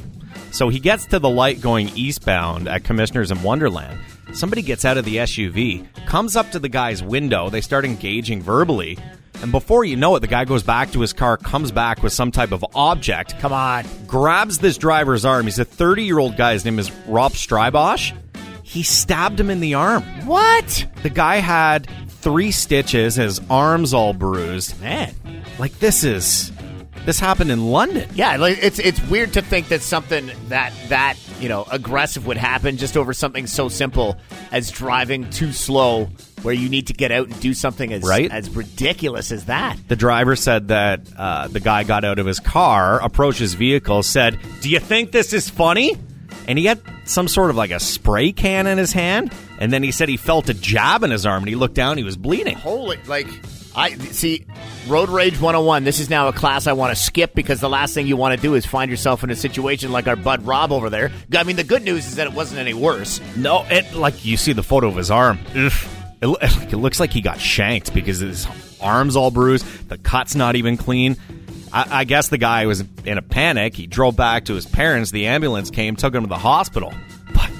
So 0.52 0.70
he 0.70 0.78
gets 0.78 1.06
to 1.06 1.18
the 1.18 1.28
light 1.28 1.60
going 1.60 1.90
eastbound 1.90 2.66
at 2.66 2.84
Commissioners 2.84 3.30
in 3.30 3.42
Wonderland. 3.42 3.98
Somebody 4.32 4.62
gets 4.62 4.84
out 4.84 4.96
of 4.96 5.04
the 5.04 5.16
SUV, 5.16 5.86
comes 6.06 6.34
up 6.34 6.50
to 6.52 6.58
the 6.58 6.68
guy's 6.68 7.02
window. 7.02 7.50
They 7.50 7.60
start 7.60 7.84
engaging 7.84 8.42
verbally. 8.42 8.98
And 9.42 9.52
before 9.52 9.84
you 9.84 9.96
know 9.96 10.16
it, 10.16 10.20
the 10.20 10.26
guy 10.26 10.44
goes 10.44 10.62
back 10.62 10.92
to 10.92 11.00
his 11.00 11.12
car, 11.12 11.36
comes 11.36 11.70
back 11.70 12.02
with 12.02 12.12
some 12.12 12.30
type 12.30 12.52
of 12.52 12.64
object, 12.74 13.38
Come 13.38 13.52
on. 13.52 13.84
grabs 14.06 14.58
this 14.58 14.76
driver's 14.78 15.24
arm. 15.24 15.44
He's 15.44 15.58
a 15.58 15.64
30 15.64 16.04
year 16.04 16.18
old 16.18 16.36
guy. 16.36 16.52
His 16.54 16.64
name 16.64 16.78
is 16.78 16.90
Rob 17.06 17.32
Strybosh. 17.32 18.16
He 18.62 18.82
stabbed 18.82 19.38
him 19.38 19.48
in 19.50 19.60
the 19.60 19.74
arm. 19.74 20.02
What? 20.26 20.86
The 21.02 21.10
guy 21.10 21.36
had 21.36 21.88
three 22.08 22.50
stitches, 22.50 23.14
his 23.14 23.40
arms 23.48 23.94
all 23.94 24.12
bruised. 24.12 24.80
Man. 24.80 25.14
Like 25.58 25.78
this 25.78 26.02
is 26.02 26.50
this 27.06 27.18
happened 27.18 27.50
in 27.50 27.70
London. 27.70 28.08
Yeah, 28.14 28.36
like 28.36 28.58
it's 28.60 28.78
it's 28.78 29.00
weird 29.08 29.32
to 29.32 29.42
think 29.42 29.68
that 29.68 29.80
something 29.80 30.30
that 30.48 30.72
that 30.88 31.14
you 31.40 31.48
know 31.48 31.66
aggressive 31.70 32.26
would 32.26 32.36
happen 32.36 32.76
just 32.76 32.96
over 32.96 33.14
something 33.14 33.46
so 33.46 33.68
simple 33.70 34.16
as 34.52 34.70
driving 34.70 35.30
too 35.30 35.52
slow, 35.52 36.10
where 36.42 36.52
you 36.54 36.68
need 36.68 36.88
to 36.88 36.92
get 36.92 37.10
out 37.12 37.28
and 37.28 37.40
do 37.40 37.54
something 37.54 37.92
as 37.92 38.02
Right. 38.02 38.30
as 38.30 38.50
ridiculous 38.50 39.32
as 39.32 39.46
that. 39.46 39.76
The 39.88 39.96
driver 39.96 40.36
said 40.36 40.68
that 40.68 41.00
uh, 41.16 41.48
the 41.48 41.60
guy 41.60 41.84
got 41.84 42.04
out 42.04 42.18
of 42.18 42.26
his 42.26 42.40
car, 42.40 43.00
approached 43.02 43.38
his 43.38 43.54
vehicle, 43.54 44.02
said, 44.02 44.38
"Do 44.60 44.68
you 44.68 44.80
think 44.80 45.12
this 45.12 45.32
is 45.32 45.48
funny?" 45.48 45.96
And 46.48 46.58
he 46.58 46.64
had 46.66 46.80
some 47.06 47.26
sort 47.26 47.50
of 47.50 47.56
like 47.56 47.70
a 47.72 47.80
spray 47.80 48.30
can 48.32 48.66
in 48.68 48.78
his 48.78 48.92
hand, 48.92 49.32
and 49.58 49.72
then 49.72 49.82
he 49.82 49.90
said 49.90 50.08
he 50.08 50.16
felt 50.16 50.48
a 50.48 50.54
jab 50.54 51.02
in 51.02 51.10
his 51.10 51.26
arm, 51.26 51.42
and 51.42 51.48
he 51.48 51.56
looked 51.56 51.74
down, 51.74 51.98
he 51.98 52.04
was 52.04 52.16
bleeding. 52.16 52.56
Holy, 52.56 52.98
like 53.08 53.26
I 53.76 53.90
see, 53.90 54.46
Road 54.88 55.10
Rage 55.10 55.34
101. 55.34 55.84
This 55.84 56.00
is 56.00 56.08
now 56.08 56.28
a 56.28 56.32
class 56.32 56.66
I 56.66 56.72
want 56.72 56.96
to 56.96 57.00
skip 57.00 57.34
because 57.34 57.60
the 57.60 57.68
last 57.68 57.92
thing 57.92 58.06
you 58.06 58.16
want 58.16 58.34
to 58.34 58.40
do 58.40 58.54
is 58.54 58.64
find 58.64 58.90
yourself 58.90 59.22
in 59.22 59.30
a 59.30 59.36
situation 59.36 59.92
like 59.92 60.08
our 60.08 60.16
bud 60.16 60.46
Rob 60.46 60.72
over 60.72 60.88
there. 60.88 61.12
I 61.36 61.42
mean, 61.44 61.56
the 61.56 61.64
good 61.64 61.82
news 61.82 62.06
is 62.06 62.16
that 62.16 62.26
it 62.26 62.32
wasn't 62.32 62.60
any 62.60 62.72
worse. 62.72 63.20
No, 63.36 63.66
it 63.68 63.92
like 63.92 64.24
you 64.24 64.38
see 64.38 64.54
the 64.54 64.62
photo 64.62 64.88
of 64.88 64.96
his 64.96 65.10
arm. 65.10 65.38
It, 66.22 66.72
it 66.72 66.76
looks 66.76 66.98
like 66.98 67.12
he 67.12 67.20
got 67.20 67.38
shanked 67.38 67.92
because 67.92 68.20
his 68.20 68.48
arm's 68.80 69.16
all 69.16 69.30
bruised. 69.30 69.66
The 69.90 69.98
cut's 69.98 70.34
not 70.34 70.56
even 70.56 70.78
clean. 70.78 71.18
I, 71.70 72.00
I 72.00 72.04
guess 72.04 72.28
the 72.28 72.38
guy 72.38 72.64
was 72.64 72.82
in 73.04 73.18
a 73.18 73.22
panic. 73.22 73.74
He 73.74 73.86
drove 73.86 74.16
back 74.16 74.46
to 74.46 74.54
his 74.54 74.64
parents. 74.64 75.10
The 75.10 75.26
ambulance 75.26 75.70
came, 75.70 75.96
took 75.96 76.14
him 76.14 76.22
to 76.22 76.28
the 76.28 76.38
hospital. 76.38 76.94
But 77.34 77.50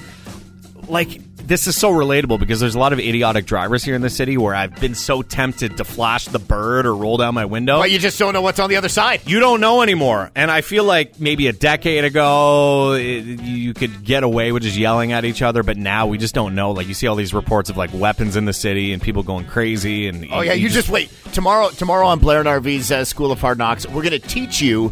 like 0.87 1.21
this 1.47 1.65
is 1.65 1.77
so 1.77 1.91
relatable 1.91 2.39
because 2.39 2.59
there's 2.59 2.75
a 2.75 2.79
lot 2.79 2.91
of 2.91 2.99
idiotic 2.99 3.45
drivers 3.45 3.83
here 3.83 3.95
in 3.95 4.01
the 4.01 4.09
city 4.09 4.37
where 4.37 4.53
I've 4.53 4.77
been 4.81 4.95
so 4.95 5.21
tempted 5.21 5.77
to 5.77 5.85
flash 5.85 6.25
the 6.25 6.39
bird 6.39 6.85
or 6.85 6.93
roll 6.93 7.15
down 7.15 7.33
my 7.35 7.45
window. 7.45 7.79
But 7.79 7.89
you 7.89 7.99
just 7.99 8.19
don't 8.19 8.33
know 8.33 8.41
what's 8.41 8.59
on 8.59 8.69
the 8.69 8.75
other 8.75 8.89
side. 8.89 9.21
You 9.25 9.39
don't 9.39 9.61
know 9.61 9.81
anymore. 9.81 10.29
And 10.35 10.51
I 10.51 10.59
feel 10.59 10.83
like 10.83 11.21
maybe 11.21 11.47
a 11.47 11.53
decade 11.53 12.03
ago, 12.03 12.93
it, 12.93 13.21
you 13.23 13.73
could 13.73 14.03
get 14.03 14.23
away 14.23 14.51
with 14.51 14.63
just 14.63 14.77
yelling 14.77 15.13
at 15.13 15.23
each 15.23 15.41
other, 15.41 15.63
but 15.63 15.77
now 15.77 16.07
we 16.07 16.17
just 16.17 16.35
don't 16.35 16.53
know. 16.53 16.71
Like, 16.71 16.87
you 16.87 16.93
see 16.93 17.07
all 17.07 17.15
these 17.15 17.33
reports 17.33 17.69
of 17.69 17.77
like 17.77 17.91
weapons 17.93 18.35
in 18.35 18.43
the 18.43 18.53
city 18.53 18.91
and 18.91 19.01
people 19.01 19.23
going 19.23 19.45
crazy. 19.45 20.07
And 20.07 20.27
Oh 20.31 20.41
yeah, 20.41 20.53
you 20.53 20.67
just 20.67 20.89
wait 20.89 21.09
tomorrow. 21.31 21.69
Tomorrow 21.69 22.07
on 22.07 22.19
Blair 22.19 22.39
and 22.39 22.47
RV's 22.49 22.91
uh, 22.91 23.05
School 23.05 23.31
of 23.31 23.39
Hard 23.39 23.57
Knocks, 23.57 23.87
we're 23.87 24.03
going 24.03 24.19
to 24.19 24.27
teach 24.27 24.61
you 24.61 24.91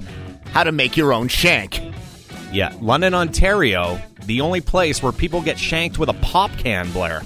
how 0.52 0.64
to 0.64 0.72
make 0.72 0.96
your 0.96 1.12
own 1.12 1.28
shank. 1.28 1.82
Yeah. 2.54 2.74
London, 2.80 3.14
Ontario, 3.14 4.00
the 4.26 4.42
only 4.42 4.62
place 4.62 5.02
where 5.02 5.12
people 5.12 5.42
get 5.42 5.58
shanked 5.60 5.98
with 6.00 6.10
a 6.10 6.14
pop 6.14 6.52
can, 6.58 6.92
Blair. 6.92 7.22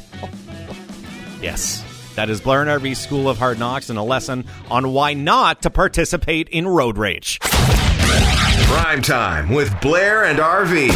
Yes. 1.41 1.83
That 2.15 2.29
is 2.29 2.41
Blair 2.41 2.61
and 2.61 2.69
RV's 2.69 2.99
School 2.99 3.29
of 3.29 3.37
Hard 3.37 3.59
Knocks 3.59 3.89
and 3.89 3.97
a 3.97 4.03
lesson 4.03 4.45
on 4.69 4.91
why 4.91 5.13
not 5.13 5.61
to 5.61 5.69
participate 5.69 6.49
in 6.49 6.67
road 6.67 6.97
rage. 6.97 7.39
Prime 7.41 9.01
time 9.01 9.49
with 9.49 9.79
Blair 9.79 10.25
and 10.25 10.39
RV 10.39 10.89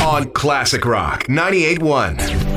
on 0.00 0.30
Classic 0.30 0.84
Rock 0.84 1.24
98.1. 1.24 2.49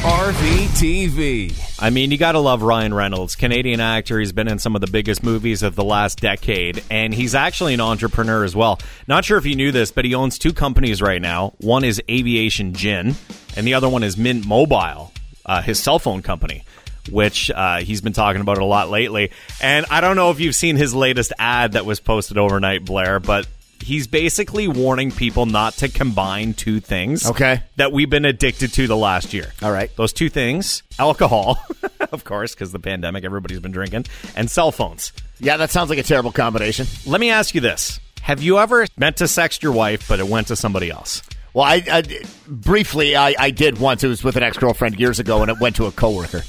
RV 0.00 0.64
TV. 0.80 1.76
I 1.78 1.90
mean, 1.90 2.10
you 2.10 2.16
got 2.16 2.32
to 2.32 2.38
love 2.38 2.62
Ryan 2.62 2.94
Reynolds, 2.94 3.36
Canadian 3.36 3.80
actor. 3.80 4.18
He's 4.18 4.32
been 4.32 4.48
in 4.48 4.58
some 4.58 4.74
of 4.74 4.80
the 4.80 4.86
biggest 4.86 5.22
movies 5.22 5.62
of 5.62 5.74
the 5.74 5.84
last 5.84 6.20
decade, 6.20 6.82
and 6.90 7.12
he's 7.12 7.34
actually 7.34 7.74
an 7.74 7.82
entrepreneur 7.82 8.42
as 8.42 8.56
well. 8.56 8.78
Not 9.06 9.26
sure 9.26 9.36
if 9.36 9.44
you 9.44 9.56
knew 9.56 9.72
this, 9.72 9.92
but 9.92 10.06
he 10.06 10.14
owns 10.14 10.38
two 10.38 10.54
companies 10.54 11.02
right 11.02 11.20
now. 11.20 11.52
One 11.58 11.84
is 11.84 12.00
Aviation 12.08 12.72
Gin, 12.72 13.14
and 13.58 13.66
the 13.66 13.74
other 13.74 13.90
one 13.90 14.02
is 14.02 14.16
Mint 14.16 14.46
Mobile, 14.46 15.12
uh, 15.44 15.60
his 15.60 15.78
cell 15.78 15.98
phone 15.98 16.22
company. 16.22 16.64
Which 17.10 17.50
uh, 17.50 17.78
he's 17.78 18.00
been 18.00 18.12
talking 18.12 18.40
about 18.40 18.58
a 18.58 18.64
lot 18.64 18.88
lately. 18.88 19.32
And 19.60 19.84
I 19.90 20.00
don't 20.00 20.16
know 20.16 20.30
if 20.30 20.40
you've 20.40 20.54
seen 20.54 20.76
his 20.76 20.94
latest 20.94 21.32
ad 21.38 21.72
that 21.72 21.84
was 21.84 21.98
posted 21.98 22.38
overnight, 22.38 22.84
Blair, 22.84 23.20
but 23.20 23.46
he's 23.82 24.06
basically 24.06 24.68
warning 24.68 25.10
people 25.10 25.46
not 25.46 25.74
to 25.74 25.88
combine 25.88 26.54
two 26.54 26.80
things 26.80 27.26
Okay. 27.26 27.62
that 27.76 27.92
we've 27.92 28.10
been 28.10 28.24
addicted 28.24 28.72
to 28.74 28.86
the 28.86 28.96
last 28.96 29.32
year. 29.34 29.52
All 29.62 29.72
right. 29.72 29.90
Those 29.96 30.12
two 30.12 30.28
things 30.28 30.82
alcohol, 30.98 31.64
of 32.12 32.24
course, 32.24 32.54
because 32.54 32.72
the 32.72 32.78
pandemic, 32.78 33.24
everybody's 33.24 33.60
been 33.60 33.72
drinking, 33.72 34.06
and 34.36 34.50
cell 34.50 34.70
phones. 34.72 35.12
Yeah, 35.38 35.56
that 35.56 35.70
sounds 35.70 35.90
like 35.90 35.98
a 35.98 36.02
terrible 36.02 36.32
combination. 36.32 36.86
Let 37.06 37.20
me 37.20 37.30
ask 37.30 37.54
you 37.54 37.60
this 37.60 37.98
Have 38.22 38.42
you 38.42 38.58
ever 38.58 38.86
meant 38.96 39.16
to 39.18 39.24
sext 39.24 39.62
your 39.62 39.72
wife, 39.72 40.06
but 40.08 40.20
it 40.20 40.26
went 40.28 40.48
to 40.48 40.56
somebody 40.56 40.90
else? 40.90 41.22
Well, 41.52 41.64
I, 41.64 41.82
I 41.90 42.02
briefly 42.46 43.16
I, 43.16 43.34
I 43.38 43.50
did 43.50 43.78
once. 43.80 44.04
It 44.04 44.08
was 44.08 44.22
with 44.22 44.36
an 44.36 44.42
ex 44.42 44.56
girlfriend 44.56 45.00
years 45.00 45.18
ago, 45.18 45.42
and 45.42 45.50
it 45.50 45.58
went 45.58 45.76
to 45.76 45.86
a 45.86 45.92
coworker. 45.92 46.42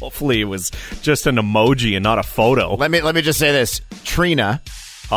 Hopefully, 0.00 0.40
it 0.42 0.44
was 0.44 0.70
just 1.02 1.26
an 1.26 1.36
emoji 1.36 1.96
and 1.96 2.02
not 2.02 2.18
a 2.18 2.22
photo 2.22 2.74
Let 2.76 2.90
me 2.90 3.00
let 3.00 3.14
me 3.14 3.22
just 3.22 3.38
say 3.38 3.50
this: 3.52 3.80
Trina 4.04 4.60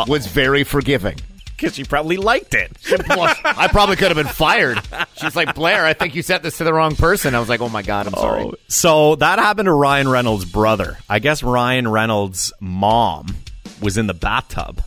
was 0.06 0.26
very 0.26 0.64
forgiving. 0.64 1.16
because 1.56 1.74
she 1.74 1.84
probably 1.84 2.16
liked 2.16 2.54
it. 2.54 2.72
I 2.90 3.68
probably 3.70 3.96
could 3.96 4.08
have 4.08 4.16
been 4.16 4.32
fired. 4.32 4.80
She's 5.16 5.36
like, 5.36 5.54
Blair, 5.54 5.84
I 5.84 5.92
think 5.92 6.14
you 6.14 6.22
sent 6.22 6.42
this 6.42 6.56
to 6.58 6.64
the 6.64 6.72
wrong 6.72 6.96
person. 6.96 7.34
I 7.34 7.40
was 7.40 7.48
like, 7.48 7.60
oh 7.60 7.68
my 7.68 7.82
god, 7.82 8.06
I'm 8.06 8.14
oh, 8.16 8.20
sorry. 8.20 8.42
Oh, 8.44 8.54
So 8.68 9.16
that 9.16 9.38
happened 9.38 9.66
to 9.66 9.72
Ryan 9.72 10.08
Reynolds' 10.08 10.44
brother. 10.46 10.96
I 11.08 11.18
guess 11.18 11.42
Ryan 11.42 11.86
Reynolds' 11.88 12.52
mom 12.60 13.36
was 13.82 13.98
in 13.98 14.06
the 14.06 14.14
bathtub 14.14 14.82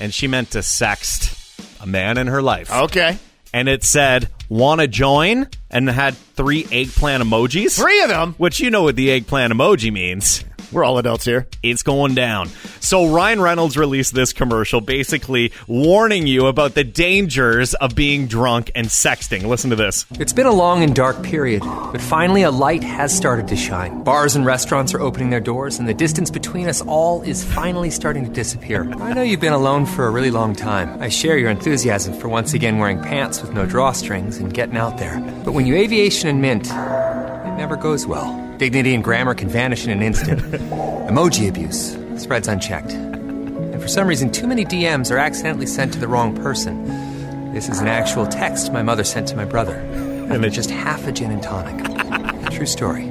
and 0.00 0.12
she 0.12 0.26
meant 0.26 0.50
to 0.52 0.58
sext 0.58 1.34
a 1.80 1.86
man 1.86 2.18
in 2.18 2.26
her 2.26 2.42
life. 2.42 2.72
Okay, 2.72 3.18
And 3.52 3.68
it 3.68 3.84
said, 3.84 4.28
Want 4.48 4.80
to 4.80 4.88
join? 4.88 5.48
And 5.70 5.88
had 5.88 6.14
three 6.16 6.66
eggplant 6.70 7.22
emojis. 7.22 7.76
three 7.76 8.02
of 8.02 8.08
them. 8.08 8.34
Which 8.38 8.60
you 8.60 8.70
know 8.70 8.82
what 8.82 8.96
the 8.96 9.10
eggplant 9.10 9.52
emoji 9.52 9.92
means. 9.92 10.44
We're 10.72 10.84
all 10.84 10.98
adults 10.98 11.24
here. 11.24 11.46
It's 11.62 11.82
going 11.82 12.14
down. 12.14 12.48
So 12.80 13.08
Ryan 13.08 13.40
Reynolds 13.40 13.76
released 13.76 14.14
this 14.14 14.32
commercial 14.32 14.80
basically 14.80 15.52
warning 15.66 16.26
you 16.26 16.46
about 16.46 16.74
the 16.74 16.84
dangers 16.84 17.74
of 17.74 17.94
being 17.94 18.26
drunk 18.26 18.70
and 18.74 18.88
sexting. 18.88 19.44
Listen 19.44 19.70
to 19.70 19.76
this. 19.76 20.06
It's 20.12 20.32
been 20.32 20.46
a 20.46 20.52
long 20.52 20.82
and 20.82 20.94
dark 20.94 21.22
period, 21.22 21.62
but 21.62 22.00
finally 22.00 22.42
a 22.42 22.50
light 22.50 22.82
has 22.82 23.16
started 23.16 23.48
to 23.48 23.56
shine. 23.56 24.02
Bars 24.02 24.36
and 24.36 24.44
restaurants 24.44 24.92
are 24.94 25.00
opening 25.00 25.30
their 25.30 25.40
doors, 25.40 25.78
and 25.78 25.88
the 25.88 25.94
distance 25.94 26.30
between 26.30 26.68
us 26.68 26.80
all 26.82 27.22
is 27.22 27.44
finally 27.44 27.90
starting 27.90 28.24
to 28.24 28.30
disappear. 28.30 28.90
I 29.00 29.12
know 29.12 29.22
you've 29.22 29.40
been 29.40 29.52
alone 29.52 29.86
for 29.86 30.06
a 30.06 30.10
really 30.10 30.30
long 30.30 30.54
time. 30.54 31.00
I 31.00 31.08
share 31.08 31.38
your 31.38 31.50
enthusiasm 31.50 32.14
for 32.14 32.28
once 32.28 32.54
again 32.54 32.78
wearing 32.78 33.00
pants 33.02 33.40
with 33.40 33.52
no 33.52 33.66
drawstrings 33.66 34.38
and 34.40 34.52
getting 34.52 34.76
out 34.76 34.98
there. 34.98 35.18
But 35.44 35.52
when 35.52 35.66
you 35.66 35.76
aviation 35.76 36.28
and 36.28 36.42
mint, 36.42 36.66
it 36.66 37.56
never 37.56 37.76
goes 37.76 38.06
well. 38.06 38.45
Dignity 38.58 38.94
and 38.94 39.04
grammar 39.04 39.34
can 39.34 39.48
vanish 39.50 39.84
in 39.84 39.90
an 39.90 40.00
instant. 40.00 40.40
Emoji 41.10 41.48
abuse 41.48 41.96
spreads 42.22 42.48
unchecked. 42.48 42.92
And 42.92 43.82
for 43.82 43.88
some 43.88 44.08
reason, 44.08 44.32
too 44.32 44.46
many 44.46 44.64
DMs 44.64 45.10
are 45.10 45.18
accidentally 45.18 45.66
sent 45.66 45.92
to 45.92 45.98
the 45.98 46.08
wrong 46.08 46.34
person. 46.34 47.52
This 47.52 47.68
is 47.68 47.80
an 47.80 47.88
actual 47.88 48.26
text 48.26 48.72
my 48.72 48.82
mother 48.82 49.04
sent 49.04 49.28
to 49.28 49.36
my 49.36 49.44
brother. 49.44 49.74
And 49.74 50.42
it's 50.44 50.54
just 50.54 50.70
half 50.70 51.06
a 51.06 51.12
gin 51.12 51.30
and 51.30 51.42
tonic. 51.42 52.50
True 52.50 52.66
story. 52.66 53.04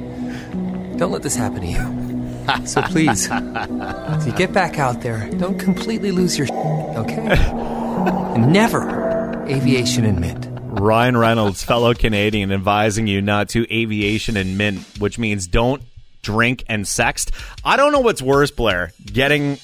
Don't 0.96 1.12
let 1.12 1.22
this 1.22 1.36
happen 1.36 1.60
to 1.60 1.66
you. 1.66 2.66
So 2.66 2.82
please, 2.82 3.28
as 3.30 4.26
you 4.26 4.32
get 4.32 4.52
back 4.52 4.78
out 4.78 5.02
there, 5.02 5.28
don't 5.38 5.58
completely 5.58 6.10
lose 6.10 6.38
your 6.38 6.46
s, 6.46 6.96
okay? 6.96 7.26
And 8.36 8.52
never 8.52 9.44
aviation 9.48 10.04
and 10.04 10.20
mint. 10.20 10.45
Ryan 10.78 11.16
Reynolds, 11.16 11.64
fellow 11.64 11.94
Canadian, 11.94 12.52
advising 12.52 13.06
you 13.06 13.22
not 13.22 13.48
to 13.50 13.66
aviation 13.74 14.36
and 14.36 14.58
mint, 14.58 14.80
which 14.98 15.18
means 15.18 15.46
don't 15.46 15.82
drink 16.22 16.64
and 16.68 16.84
sext. 16.84 17.30
I 17.64 17.76
don't 17.76 17.92
know 17.92 18.00
what's 18.00 18.20
worse, 18.20 18.50
Blair, 18.50 18.92
getting 19.04 19.58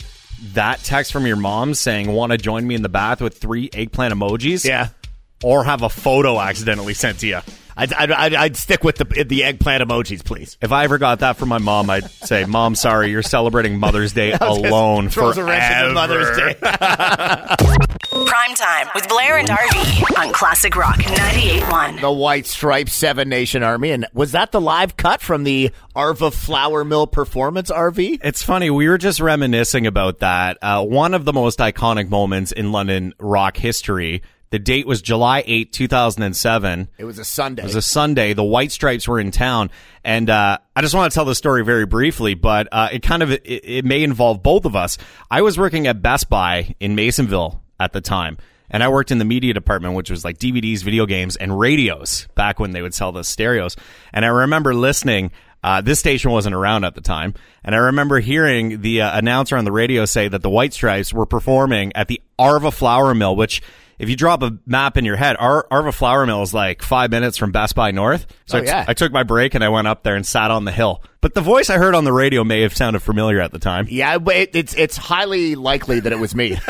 that 0.55 0.79
text 0.81 1.13
from 1.13 1.27
your 1.27 1.37
mom 1.37 1.75
saying, 1.75 2.11
Want 2.11 2.33
to 2.33 2.39
join 2.39 2.67
me 2.67 2.75
in 2.75 2.83
the 2.83 2.89
bath 2.89 3.21
with 3.21 3.37
three 3.37 3.69
eggplant 3.73 4.15
emojis? 4.15 4.65
Yeah. 4.65 4.89
Or 5.45 5.65
have 5.65 5.83
a 5.83 5.89
photo 5.89 6.41
accidentally 6.41 6.95
sent 6.95 7.21
to 7.21 7.27
you. 7.27 7.41
I'd, 7.77 7.93
I'd, 7.93 8.35
I'd, 8.35 8.57
stick 8.57 8.85
with 8.85 8.97
the 8.97 9.25
the 9.25 9.45
eggplant 9.45 9.83
emojis, 9.83 10.25
please. 10.25 10.57
If 10.61 10.73
I 10.73 10.85
ever 10.85 10.99
got 10.99 11.21
that 11.21 11.37
from 11.37 11.49
my 11.49 11.59
mom, 11.59 11.89
I'd 11.91 12.11
say, 12.11 12.45
Mom, 12.45 12.75
sorry, 12.75 13.11
you're 13.11 13.23
celebrating 13.23 13.79
Mother's 13.79 14.13
Day 14.13 14.33
alone 14.41 15.09
Throws 15.09 15.37
for 15.37 15.43
a 15.43 15.45
wrench 15.45 15.83
into 15.83 15.95
Mother's 15.95 16.37
Day. 16.37 17.87
Prime 18.13 18.55
time 18.55 18.89
with 18.95 19.09
Blair 19.09 19.39
and 19.39 19.49
RV 19.49 20.19
on 20.19 20.33
Classic 20.35 20.77
Rock 20.77 20.99
98.1. 20.99 22.01
the 22.03 22.13
White 22.13 22.47
Stripes 22.47 22.93
Seven 22.93 23.31
Nation 23.31 23.63
Army, 23.63 23.91
and 23.91 24.07
was 24.13 24.33
that 24.33 24.53
the 24.53 24.61
live 24.61 24.99
cut 24.99 25.23
from 25.23 25.45
the 25.45 25.71
Arva 25.97 26.31
Flour 26.31 26.85
Mill 26.85 27.07
Performance 27.07 27.71
RV? 27.71 28.21
It's 28.23 28.43
funny. 28.43 28.69
We 28.69 28.87
were 28.87 28.99
just 28.99 29.19
reminiscing 29.19 29.87
about 29.87 30.19
that. 30.19 30.59
Uh, 30.61 30.85
one 30.85 31.15
of 31.15 31.25
the 31.25 31.33
most 31.33 31.59
iconic 31.59 32.11
moments 32.11 32.53
in 32.53 32.71
London 32.71 33.15
rock 33.19 33.57
history. 33.57 34.21
The 34.51 34.59
date 34.59 34.87
was 34.87 35.01
July 35.01 35.43
8, 35.47 35.73
2007. 35.73 36.89
It 36.99 37.05
was 37.07 37.19
a 37.19 37.25
Sunday. 37.25 37.63
It 37.63 37.65
was 37.65 37.77
a 37.77 37.81
Sunday. 37.81 38.35
The 38.35 38.45
White 38.45 38.73
Stripes 38.73 39.09
were 39.09 39.19
in 39.19 39.31
town, 39.31 39.71
and 40.05 40.29
uh, 40.29 40.59
I 40.77 40.83
just 40.83 40.95
want 40.95 41.11
to 41.11 41.15
tell 41.15 41.25
the 41.25 41.35
story 41.35 41.65
very 41.65 41.87
briefly, 41.87 42.35
but 42.35 42.69
uh, 42.71 42.91
it 42.93 43.03
kind 43.03 43.23
of 43.23 43.31
it, 43.31 43.41
it 43.47 43.85
may 43.87 44.03
involve 44.03 44.43
both 44.43 44.67
of 44.67 44.77
us. 44.77 44.99
I 45.31 45.41
was 45.41 45.57
working 45.57 45.87
at 45.87 46.03
Best 46.03 46.29
Buy 46.29 46.75
in 46.79 46.95
Masonville 46.95 47.62
at 47.81 47.93
the 47.93 48.01
time, 48.01 48.39
and 48.71 48.83
I 48.83 48.89
worked 48.89 49.11
in 49.11 49.19
the 49.19 49.25
media 49.25 49.53
department, 49.53 49.95
which 49.95 50.11
was 50.11 50.25
like 50.25 50.39
DVDs, 50.39 50.83
video 50.83 51.07
games, 51.07 51.37
and 51.37 51.59
radios 51.59 52.27
back 52.35 52.59
when 52.59 52.73
they 52.73 52.83
would 52.83 52.95
sell 52.95 53.13
the 53.13 53.25
stereos. 53.25 53.77
And 54.13 54.25
I 54.25 54.29
remember 54.29 54.75
listening. 54.75 55.31
Uh, 55.65 55.81
this 55.81 56.01
station 56.01 56.33
wasn't 56.33 56.57
around 56.57 56.83
at 56.83 56.97
the 56.97 57.01
time, 57.01 57.35
and 57.63 57.73
I 57.73 57.79
remember 57.79 58.19
hearing 58.19 58.81
the 58.81 59.03
uh, 59.03 59.17
announcer 59.17 59.57
on 59.57 59.65
the 59.65 59.71
radio 59.71 60.07
say 60.07 60.27
that 60.27 60.43
the 60.43 60.51
White 60.51 60.73
Stripes 60.73 61.13
were 61.13 61.25
performing 61.25 61.93
at 61.95 62.09
the 62.09 62.21
Arva 62.37 62.73
Flour 62.73 63.15
Mill, 63.15 63.37
which 63.37 63.63
if 64.03 64.11
you 64.11 64.17
drop 64.17 64.43
a 64.43 64.59
map 64.67 64.97
in 64.99 65.05
your 65.07 65.17
head, 65.17 65.37
Ar- 65.39 65.67
Arva 65.71 65.93
Flour 65.93 66.27
Mill 66.27 66.43
is 66.43 66.53
like 66.53 66.83
five 66.83 67.11
minutes 67.11 67.39
from 67.39 67.53
Best 67.53 67.75
Buy 67.75 67.91
North. 67.93 68.27
So 68.47 68.59
Oh, 68.59 68.61
I 68.61 68.65
t- 68.65 68.67
yeah. 68.67 68.85
I 68.89 68.95
took 68.95 69.13
my 69.13 69.23
break 69.23 69.55
and 69.55 69.63
I 69.65 69.69
went 69.71 69.87
up 69.87 70.03
there 70.03 70.17
and 70.17 70.27
sat 70.27 70.51
on 70.51 70.65
the 70.67 70.73
hill. 70.73 71.03
But 71.21 71.35
the 71.35 71.41
voice 71.41 71.71
I 71.71 71.79
heard 71.79 71.95
on 71.95 72.03
the 72.05 72.13
radio 72.13 72.43
may 72.45 72.63
have 72.63 72.77
sounded 72.77 73.01
familiar 73.01 73.41
at 73.41 73.53
the 73.53 73.59
time. 73.61 73.87
yeah, 73.89 74.19
but 74.19 74.35
it, 74.37 74.57
it's 74.57 74.75
it's 74.75 74.97
highly 74.97 75.55
likely 75.55 76.01
that 76.01 76.13
it 76.13 76.19
was 76.19 76.35
me. 76.35 76.59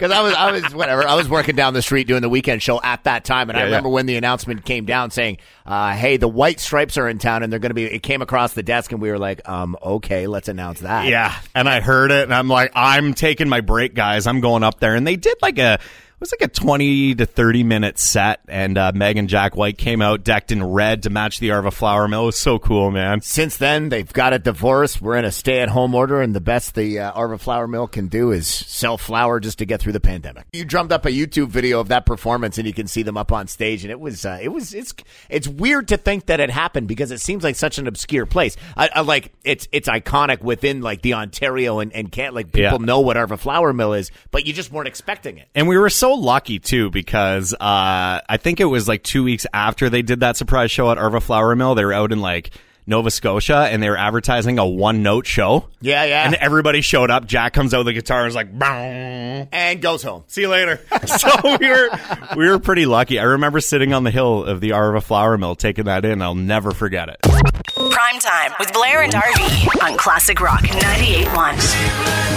Because 0.00 0.12
I 0.16 0.22
was, 0.22 0.34
I 0.34 0.52
was, 0.52 0.74
whatever. 0.74 1.06
I 1.06 1.14
was 1.14 1.28
working 1.28 1.56
down 1.56 1.74
the 1.74 1.82
street 1.82 2.06
doing 2.08 2.22
the 2.22 2.28
weekend 2.28 2.62
show 2.62 2.80
at 2.82 3.04
that 3.04 3.24
time, 3.24 3.50
and 3.50 3.56
I 3.58 3.60
Yeah, 3.60 3.64
yeah. 3.66 3.70
remember 3.72 3.90
when 3.90 4.06
the 4.06 4.16
announcement 4.16 4.64
came 4.64 4.86
down 4.86 5.10
saying, 5.10 5.36
uh, 5.66 5.92
"Hey, 5.92 6.16
the 6.16 6.28
White 6.28 6.58
Stripes 6.60 6.96
are 6.96 7.08
in 7.08 7.18
town, 7.18 7.42
and 7.42 7.52
they're 7.52 7.60
going 7.60 7.70
to 7.70 7.74
be." 7.74 7.84
It 7.84 8.02
came 8.02 8.22
across 8.22 8.54
the 8.54 8.62
desk, 8.62 8.92
and 8.92 9.00
we 9.02 9.10
were 9.10 9.18
like, 9.18 9.46
"Um, 9.48 9.76
okay, 9.82 10.26
let's 10.26 10.48
announce 10.48 10.80
that." 10.80 11.06
Yeah. 11.06 11.34
And 11.54 11.68
I 11.68 11.80
heard 11.80 12.10
it 12.10 12.24
and 12.24 12.34
I'm 12.34 12.48
like, 12.48 12.72
I'm 12.74 13.12
taking 13.14 13.48
my 13.48 13.60
break, 13.60 13.94
guys. 13.94 14.26
I'm 14.26 14.40
going 14.40 14.62
up 14.62 14.80
there. 14.80 14.94
And 14.94 15.06
they 15.06 15.16
did 15.16 15.36
like 15.42 15.58
a, 15.58 15.78
was 16.20 16.32
like 16.32 16.42
a 16.48 16.52
20 16.52 17.14
to 17.16 17.26
30 17.26 17.62
minute 17.64 17.98
set. 17.98 18.40
And 18.48 18.76
uh, 18.78 18.92
Meg 18.94 19.16
and 19.16 19.28
Jack 19.28 19.56
White 19.56 19.78
came 19.78 20.02
out 20.02 20.22
decked 20.22 20.52
in 20.52 20.62
red 20.62 21.02
to 21.04 21.10
match 21.10 21.38
the 21.40 21.50
Arva 21.50 21.70
Flour 21.70 22.06
Mill. 22.08 22.22
It 22.24 22.26
was 22.26 22.38
so 22.38 22.58
cool, 22.58 22.90
man. 22.90 23.20
Since 23.22 23.56
then, 23.56 23.88
they've 23.88 24.12
got 24.12 24.32
a 24.32 24.38
divorce. 24.38 25.00
We're 25.00 25.16
in 25.16 25.24
a 25.24 25.32
stay-at-home 25.32 25.94
order, 25.94 26.20
and 26.20 26.34
the 26.34 26.40
best 26.40 26.74
the 26.74 26.98
uh, 27.00 27.10
Arva 27.12 27.38
Flour 27.38 27.66
Mill 27.66 27.86
can 27.88 28.08
do 28.08 28.30
is 28.32 28.46
sell 28.46 28.98
flour 28.98 29.40
just 29.40 29.58
to 29.58 29.64
get 29.66 29.80
through 29.80 29.92
the 29.92 30.00
pandemic. 30.00 30.44
You 30.52 30.64
drummed 30.64 30.92
up 30.92 31.06
a 31.06 31.10
YouTube 31.10 31.48
video 31.48 31.80
of 31.80 31.88
that 31.88 32.06
performance, 32.06 32.58
and 32.58 32.66
you 32.66 32.74
can 32.74 32.86
see 32.86 33.02
them 33.02 33.16
up 33.16 33.32
on 33.32 33.46
stage, 33.46 33.84
and 33.84 33.90
it 33.90 33.98
was, 34.00 34.24
uh, 34.26 34.38
it 34.42 34.48
was, 34.48 34.74
it's, 34.74 34.92
it's 35.28 35.48
weird 35.48 35.88
to 35.88 35.96
think 35.96 36.26
that 36.26 36.40
it 36.40 36.50
happened 36.50 36.88
because 36.88 37.10
it 37.10 37.20
seems 37.20 37.42
like 37.44 37.56
such 37.56 37.78
an 37.78 37.86
obscure 37.86 38.26
place. 38.26 38.56
I, 38.76 38.90
I 38.94 39.00
like 39.00 39.32
it's, 39.44 39.68
it's 39.72 39.88
iconic 39.88 40.42
within 40.42 40.82
like 40.82 41.02
the 41.02 41.14
Ontario 41.14 41.78
and 41.80 41.92
and 41.92 42.10
can't 42.12 42.34
like 42.34 42.46
people 42.52 42.78
Yeah. 42.80 42.84
know 42.84 43.00
what 43.00 43.16
Arva 43.16 43.36
Flour 43.36 43.72
Mill 43.72 43.92
is, 43.94 44.10
but 44.30 44.46
you 44.46 44.52
just 44.52 44.70
weren't 44.70 44.88
expecting 44.88 45.38
it. 45.38 45.48
And 45.54 45.66
we 45.68 45.78
were 45.78 45.90
so 45.90 46.09
lucky 46.14 46.58
too 46.58 46.90
because 46.90 47.54
uh, 47.54 47.58
I 47.60 48.36
think 48.38 48.60
it 48.60 48.64
was 48.66 48.88
like 48.88 49.02
two 49.02 49.24
weeks 49.24 49.46
after 49.52 49.90
they 49.90 50.02
did 50.02 50.20
that 50.20 50.36
surprise 50.36 50.70
show 50.70 50.90
at 50.90 50.98
Arva 50.98 51.20
Flour 51.20 51.54
Mill. 51.56 51.74
They 51.74 51.84
were 51.84 51.92
out 51.92 52.12
in 52.12 52.20
like 52.20 52.50
Nova 52.86 53.10
Scotia 53.10 53.68
and 53.70 53.82
they 53.82 53.88
were 53.88 53.96
advertising 53.96 54.58
a 54.58 54.66
one 54.66 55.02
note 55.02 55.26
show. 55.26 55.68
Yeah, 55.80 56.04
yeah. 56.04 56.24
And 56.24 56.34
everybody 56.34 56.80
showed 56.80 57.10
up. 57.10 57.26
Jack 57.26 57.52
comes 57.52 57.72
out 57.72 57.78
with 57.78 57.86
the 57.86 57.92
guitar 57.92 58.20
and 58.20 58.28
is 58.28 58.34
like, 58.34 58.56
"Bow." 58.58 59.48
And 59.52 59.80
goes 59.80 60.02
home. 60.02 60.24
see 60.26 60.42
you 60.42 60.48
later. 60.48 60.80
so 61.06 61.28
we 61.58 61.68
were 61.68 61.88
we 62.36 62.48
were 62.50 62.58
pretty 62.58 62.86
lucky. 62.86 63.18
I 63.18 63.24
remember 63.24 63.60
sitting 63.60 63.94
on 63.94 64.04
the 64.04 64.10
hill 64.10 64.44
of 64.44 64.60
the 64.60 64.72
Arva 64.72 65.00
Flour 65.00 65.38
Mill 65.38 65.54
taking 65.54 65.84
that 65.84 66.04
in. 66.04 66.20
I'll 66.20 66.34
never 66.34 66.72
forget 66.72 67.08
it. 67.08 67.18
Prime 67.22 68.18
time 68.20 68.52
with 68.58 68.72
Blair 68.72 69.02
and 69.02 69.12
RV 69.12 69.82
on 69.88 69.96
Classic 69.96 70.40
Rock 70.40 70.62
98.1. 70.62 72.29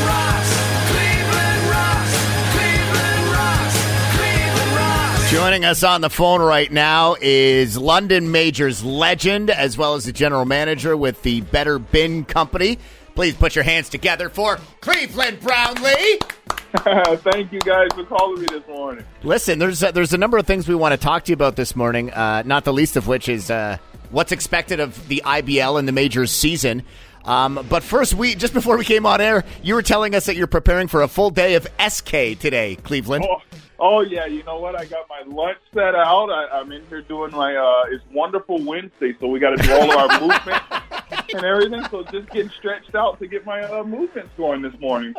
Joining 5.33 5.65
us 5.65 5.83
on 5.83 6.01
the 6.01 6.11
phone 6.11 6.43
right 6.43 6.71
now 6.71 7.15
is 7.19 7.75
London 7.75 8.29
Majors 8.29 8.83
legend, 8.83 9.49
as 9.49 9.75
well 9.75 9.95
as 9.95 10.05
the 10.05 10.11
general 10.11 10.45
manager 10.45 10.95
with 10.95 11.23
the 11.23 11.41
Better 11.41 11.79
Bin 11.79 12.23
Company. 12.23 12.77
Please 13.15 13.33
put 13.33 13.55
your 13.55 13.63
hands 13.63 13.89
together 13.89 14.29
for 14.29 14.59
Cleveland 14.81 15.39
Brownlee. 15.39 16.19
Thank 17.31 17.51
you 17.51 17.59
guys 17.61 17.87
for 17.95 18.03
calling 18.03 18.41
me 18.41 18.47
this 18.51 18.67
morning. 18.67 19.05
Listen, 19.23 19.57
there's 19.57 19.81
a, 19.81 19.91
there's 19.91 20.13
a 20.13 20.19
number 20.19 20.37
of 20.37 20.45
things 20.45 20.67
we 20.67 20.75
want 20.75 20.91
to 20.91 20.97
talk 20.99 21.23
to 21.25 21.31
you 21.31 21.33
about 21.33 21.55
this 21.55 21.75
morning. 21.75 22.11
Uh, 22.11 22.43
not 22.45 22.63
the 22.63 22.71
least 22.71 22.95
of 22.95 23.07
which 23.07 23.27
is 23.27 23.49
uh, 23.49 23.77
what's 24.11 24.31
expected 24.31 24.79
of 24.79 25.07
the 25.07 25.23
IBL 25.25 25.79
and 25.79 25.87
the 25.87 25.93
majors 25.93 26.31
season. 26.31 26.83
Um, 27.25 27.65
but 27.69 27.83
first, 27.83 28.13
we 28.13 28.35
just 28.35 28.53
before 28.53 28.77
we 28.77 28.85
came 28.85 29.05
on 29.05 29.21
air, 29.21 29.43
you 29.61 29.75
were 29.75 29.81
telling 29.81 30.15
us 30.15 30.25
that 30.25 30.35
you're 30.35 30.47
preparing 30.47 30.87
for 30.87 31.01
a 31.01 31.07
full 31.07 31.29
day 31.29 31.55
of 31.55 31.67
SK 31.87 32.37
today, 32.39 32.77
Cleveland. 32.83 33.25
Oh, 33.27 33.41
oh 33.79 34.01
yeah, 34.01 34.25
you 34.25 34.43
know 34.43 34.59
what? 34.59 34.75
I 34.75 34.85
got 34.85 35.07
my 35.09 35.21
lunch 35.25 35.59
set 35.73 35.95
out. 35.95 36.29
I, 36.29 36.47
I'm 36.59 36.71
in 36.71 36.85
here 36.87 37.01
doing 37.01 37.31
my 37.31 37.55
uh, 37.55 37.85
it's 37.91 38.03
Wonderful 38.11 38.63
Wednesday, 38.63 39.15
so 39.19 39.27
we 39.27 39.39
got 39.39 39.51
to 39.57 39.63
do 39.63 39.73
all 39.73 39.91
of 39.91 40.11
our 40.11 40.21
movement 40.27 40.61
and 41.33 41.45
everything. 41.45 41.83
So 41.89 42.03
just 42.03 42.29
getting 42.31 42.51
stretched 42.51 42.93
out 42.95 43.19
to 43.19 43.27
get 43.27 43.45
my 43.45 43.61
uh, 43.63 43.83
movements 43.83 44.29
going 44.37 44.61
this 44.61 44.77
morning. 44.79 45.13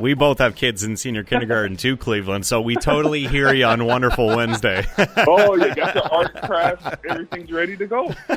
We 0.00 0.14
both 0.14 0.38
have 0.38 0.54
kids 0.56 0.84
in 0.84 0.96
senior 0.96 1.24
kindergarten 1.24 1.76
too, 1.76 1.96
Cleveland. 1.96 2.44
So 2.44 2.60
we 2.60 2.76
totally 2.76 3.26
hear 3.26 3.52
you 3.54 3.64
on 3.64 3.84
Wonderful 3.84 4.26
Wednesday. 4.26 4.86
Oh, 5.28 5.54
you 5.54 5.74
got 5.74 5.94
the 5.94 6.08
art 6.08 6.34
craft. 6.42 7.04
Everything's 7.08 7.50
ready 7.50 7.76
to 7.76 7.86
go. 7.86 8.14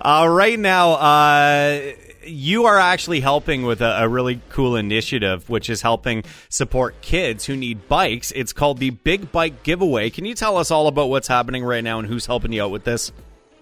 Uh, 0.00 0.26
right 0.30 0.58
now, 0.58 0.92
uh, 0.92 1.92
you 2.26 2.66
are 2.66 2.78
actually 2.78 3.20
helping 3.20 3.62
with 3.62 3.80
a, 3.80 4.02
a 4.02 4.08
really 4.08 4.40
cool 4.50 4.76
initiative, 4.76 5.48
which 5.48 5.70
is 5.70 5.82
helping 5.82 6.24
support 6.48 7.00
kids 7.00 7.46
who 7.46 7.56
need 7.56 7.88
bikes. 7.88 8.32
It's 8.32 8.52
called 8.52 8.78
the 8.78 8.90
Big 8.90 9.32
Bike 9.32 9.62
Giveaway. 9.62 10.10
Can 10.10 10.24
you 10.24 10.34
tell 10.34 10.56
us 10.56 10.70
all 10.70 10.86
about 10.88 11.08
what's 11.08 11.28
happening 11.28 11.64
right 11.64 11.84
now 11.84 11.98
and 11.98 12.08
who's 12.08 12.26
helping 12.26 12.52
you 12.52 12.64
out 12.64 12.70
with 12.70 12.84
this? 12.84 13.12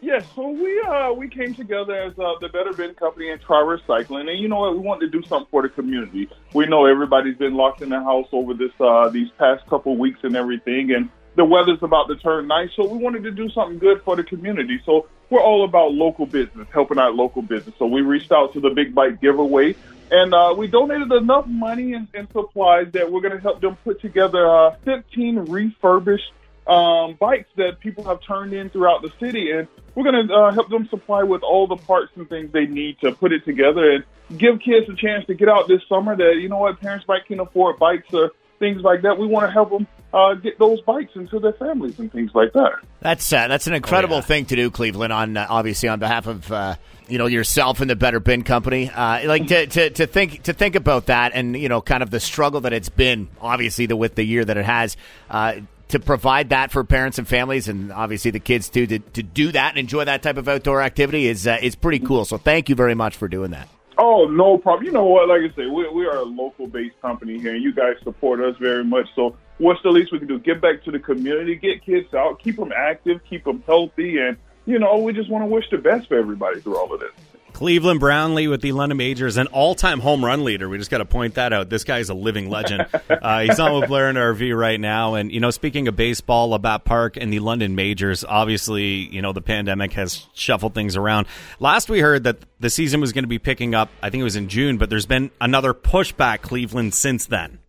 Yes, 0.00 0.26
so 0.34 0.50
we 0.50 0.80
uh, 0.82 1.12
we 1.12 1.28
came 1.28 1.54
together 1.54 1.94
as 1.94 2.12
uh, 2.18 2.34
the 2.42 2.50
Better 2.50 2.74
Bin 2.74 2.94
Company 2.94 3.30
and 3.30 3.40
Try 3.40 3.62
Recycling, 3.62 4.28
and 4.28 4.38
you 4.38 4.48
know 4.48 4.60
what? 4.60 4.74
We 4.74 4.80
wanted 4.80 5.10
to 5.10 5.18
do 5.18 5.26
something 5.26 5.48
for 5.50 5.62
the 5.62 5.70
community. 5.70 6.28
We 6.52 6.66
know 6.66 6.84
everybody's 6.84 7.38
been 7.38 7.54
locked 7.54 7.80
in 7.80 7.88
the 7.88 8.02
house 8.02 8.26
over 8.30 8.52
this 8.52 8.72
uh, 8.80 9.08
these 9.08 9.30
past 9.38 9.66
couple 9.66 9.96
weeks 9.96 10.18
and 10.22 10.36
everything, 10.36 10.92
and 10.92 11.08
the 11.36 11.44
weather's 11.44 11.82
about 11.82 12.08
to 12.08 12.16
turn 12.16 12.46
nice, 12.46 12.68
so 12.76 12.86
we 12.86 12.98
wanted 12.98 13.22
to 13.22 13.30
do 13.30 13.48
something 13.48 13.78
good 13.78 14.02
for 14.04 14.14
the 14.14 14.24
community. 14.24 14.78
So 14.84 15.08
we're 15.34 15.42
all 15.42 15.64
about 15.64 15.92
local 15.92 16.26
business, 16.26 16.68
helping 16.72 16.98
out 16.98 17.16
local 17.16 17.42
business. 17.42 17.74
So 17.78 17.86
we 17.86 18.02
reached 18.02 18.30
out 18.30 18.52
to 18.52 18.60
the 18.60 18.70
Big 18.70 18.94
Bike 18.94 19.20
Giveaway, 19.20 19.74
and 20.10 20.32
uh, 20.32 20.54
we 20.56 20.68
donated 20.68 21.10
enough 21.10 21.46
money 21.48 21.94
and, 21.94 22.06
and 22.14 22.28
supplies 22.30 22.92
that 22.92 23.10
we're 23.10 23.20
going 23.20 23.34
to 23.34 23.40
help 23.40 23.60
them 23.60 23.76
put 23.82 24.00
together 24.00 24.48
uh, 24.48 24.76
15 24.84 25.46
refurbished 25.48 26.32
um, 26.68 27.16
bikes 27.18 27.48
that 27.56 27.80
people 27.80 28.04
have 28.04 28.20
turned 28.22 28.52
in 28.52 28.70
throughout 28.70 29.02
the 29.02 29.10
city, 29.18 29.50
and 29.50 29.66
we're 29.96 30.04
going 30.04 30.28
to 30.28 30.32
uh, 30.32 30.52
help 30.52 30.70
them 30.70 30.86
supply 30.88 31.24
with 31.24 31.42
all 31.42 31.66
the 31.66 31.76
parts 31.76 32.12
and 32.14 32.28
things 32.28 32.52
they 32.52 32.66
need 32.66 33.00
to 33.00 33.10
put 33.10 33.32
it 33.32 33.44
together 33.44 33.90
and 33.90 34.04
give 34.38 34.60
kids 34.60 34.88
a 34.88 34.94
chance 34.94 35.26
to 35.26 35.34
get 35.34 35.48
out 35.48 35.66
this 35.66 35.82
summer. 35.88 36.16
That 36.16 36.36
you 36.40 36.48
know 36.48 36.58
what, 36.58 36.80
parents 36.80 37.06
might 37.08 37.26
can 37.26 37.40
afford 37.40 37.80
bikes 37.80 38.14
or 38.14 38.30
things 38.60 38.82
like 38.82 39.02
that. 39.02 39.18
We 39.18 39.26
want 39.26 39.46
to 39.46 39.52
help 39.52 39.70
them 39.70 39.88
uh, 40.14 40.34
get 40.34 40.58
those 40.58 40.80
bikes 40.82 41.14
into 41.16 41.38
their 41.40 41.52
families 41.54 41.98
and 41.98 42.10
things 42.12 42.30
like 42.34 42.52
that. 42.52 42.72
That's 43.00 43.32
uh, 43.32 43.48
that's 43.48 43.66
an 43.66 43.74
incredible 43.74 44.14
Oh, 44.16 44.18
yeah. 44.18 44.22
thing 44.22 44.46
to 44.46 44.56
do, 44.56 44.70
Cleveland. 44.70 45.12
On 45.12 45.36
uh, 45.36 45.46
obviously 45.50 45.88
on 45.88 45.98
behalf 45.98 46.26
of 46.26 46.50
uh, 46.52 46.76
you 47.08 47.18
know 47.18 47.26
yourself 47.26 47.80
and 47.80 47.90
the 47.90 47.96
Better 47.96 48.20
Bin 48.20 48.44
Company, 48.44 48.90
uh, 48.90 49.26
like 49.28 49.46
to, 49.48 49.66
to, 49.66 49.90
to 49.90 50.06
think 50.06 50.44
to 50.44 50.52
think 50.52 50.76
about 50.76 51.06
that, 51.06 51.32
and 51.34 51.56
you 51.56 51.68
know 51.68 51.80
kind 51.82 52.02
of 52.02 52.10
the 52.10 52.20
struggle 52.20 52.60
that 52.62 52.72
it's 52.72 52.88
been, 52.88 53.28
obviously 53.40 53.86
the 53.86 53.96
with 53.96 54.14
the 54.14 54.24
year 54.24 54.44
that 54.44 54.56
it 54.56 54.64
has. 54.64 54.96
Uh, 55.28 55.56
to 55.88 56.00
provide 56.00 56.48
that 56.48 56.72
for 56.72 56.82
parents 56.82 57.18
and 57.18 57.28
families, 57.28 57.68
and 57.68 57.92
obviously 57.92 58.30
the 58.30 58.40
kids 58.40 58.68
too, 58.70 58.86
to, 58.86 58.98
to 59.00 59.22
do 59.22 59.52
that 59.52 59.68
and 59.70 59.78
enjoy 59.78 60.04
that 60.04 60.22
type 60.22 60.38
of 60.38 60.48
outdoor 60.48 60.80
activity 60.80 61.26
is 61.26 61.46
uh, 61.46 61.58
is 61.60 61.74
pretty 61.74 61.98
cool. 62.04 62.24
So 62.24 62.38
thank 62.38 62.68
you 62.70 62.74
very 62.74 62.94
much 62.94 63.16
for 63.16 63.28
doing 63.28 63.50
that. 63.50 63.68
Oh, 63.96 64.26
no 64.26 64.58
problem. 64.58 64.84
You 64.86 64.92
know 64.92 65.04
what? 65.04 65.28
Like 65.28 65.42
I 65.42 65.54
say, 65.54 65.66
we, 65.66 65.88
we 65.88 66.06
are 66.06 66.16
a 66.16 66.24
local 66.24 66.66
based 66.66 67.00
company 67.00 67.38
here, 67.38 67.54
and 67.54 67.62
you 67.62 67.72
guys 67.72 67.96
support 68.02 68.40
us 68.40 68.56
very 68.58 68.84
much. 68.84 69.06
So, 69.14 69.36
what's 69.58 69.82
the 69.82 69.90
least 69.90 70.12
we 70.12 70.18
can 70.18 70.28
do? 70.28 70.38
Get 70.38 70.60
back 70.60 70.82
to 70.84 70.90
the 70.90 70.98
community, 70.98 71.54
get 71.54 71.84
kids 71.84 72.12
out, 72.14 72.42
keep 72.42 72.56
them 72.56 72.72
active, 72.76 73.20
keep 73.28 73.44
them 73.44 73.62
healthy, 73.66 74.18
and, 74.18 74.36
you 74.66 74.78
know, 74.78 74.98
we 74.98 75.12
just 75.12 75.30
want 75.30 75.42
to 75.42 75.46
wish 75.46 75.68
the 75.70 75.78
best 75.78 76.08
for 76.08 76.18
everybody 76.18 76.60
through 76.60 76.76
all 76.76 76.92
of 76.92 77.00
this. 77.00 77.12
Cleveland 77.54 78.00
Brownlee 78.00 78.48
with 78.48 78.62
the 78.62 78.72
London 78.72 78.98
Majors, 78.98 79.36
an 79.36 79.46
all-time 79.46 80.00
home 80.00 80.24
run 80.24 80.42
leader. 80.42 80.68
We 80.68 80.76
just 80.76 80.90
got 80.90 80.98
to 80.98 81.04
point 81.04 81.34
that 81.34 81.52
out. 81.52 81.70
This 81.70 81.84
guy's 81.84 82.08
a 82.08 82.14
living 82.14 82.50
legend. 82.50 82.86
uh, 83.08 83.42
he's 83.42 83.60
on 83.60 83.78
with 83.78 83.88
Blair 83.88 84.08
and 84.08 84.18
RV 84.18 84.58
right 84.58 84.78
now, 84.78 85.14
and 85.14 85.30
you 85.30 85.38
know, 85.38 85.52
speaking 85.52 85.86
of 85.86 85.94
baseball, 85.94 86.48
Labatt 86.48 86.84
Park 86.84 87.16
and 87.16 87.32
the 87.32 87.38
London 87.38 87.76
Majors. 87.76 88.24
Obviously, 88.24 88.84
you 88.84 89.22
know, 89.22 89.32
the 89.32 89.40
pandemic 89.40 89.92
has 89.92 90.26
shuffled 90.34 90.74
things 90.74 90.96
around. 90.96 91.28
Last 91.60 91.88
we 91.88 92.00
heard 92.00 92.24
that 92.24 92.38
the 92.58 92.70
season 92.70 93.00
was 93.00 93.12
going 93.12 93.24
to 93.24 93.28
be 93.28 93.38
picking 93.38 93.72
up. 93.72 93.88
I 94.02 94.10
think 94.10 94.20
it 94.20 94.24
was 94.24 94.36
in 94.36 94.48
June, 94.48 94.76
but 94.76 94.90
there's 94.90 95.06
been 95.06 95.30
another 95.40 95.72
pushback 95.72 96.42
Cleveland 96.42 96.92
since 96.92 97.26
then. 97.26 97.60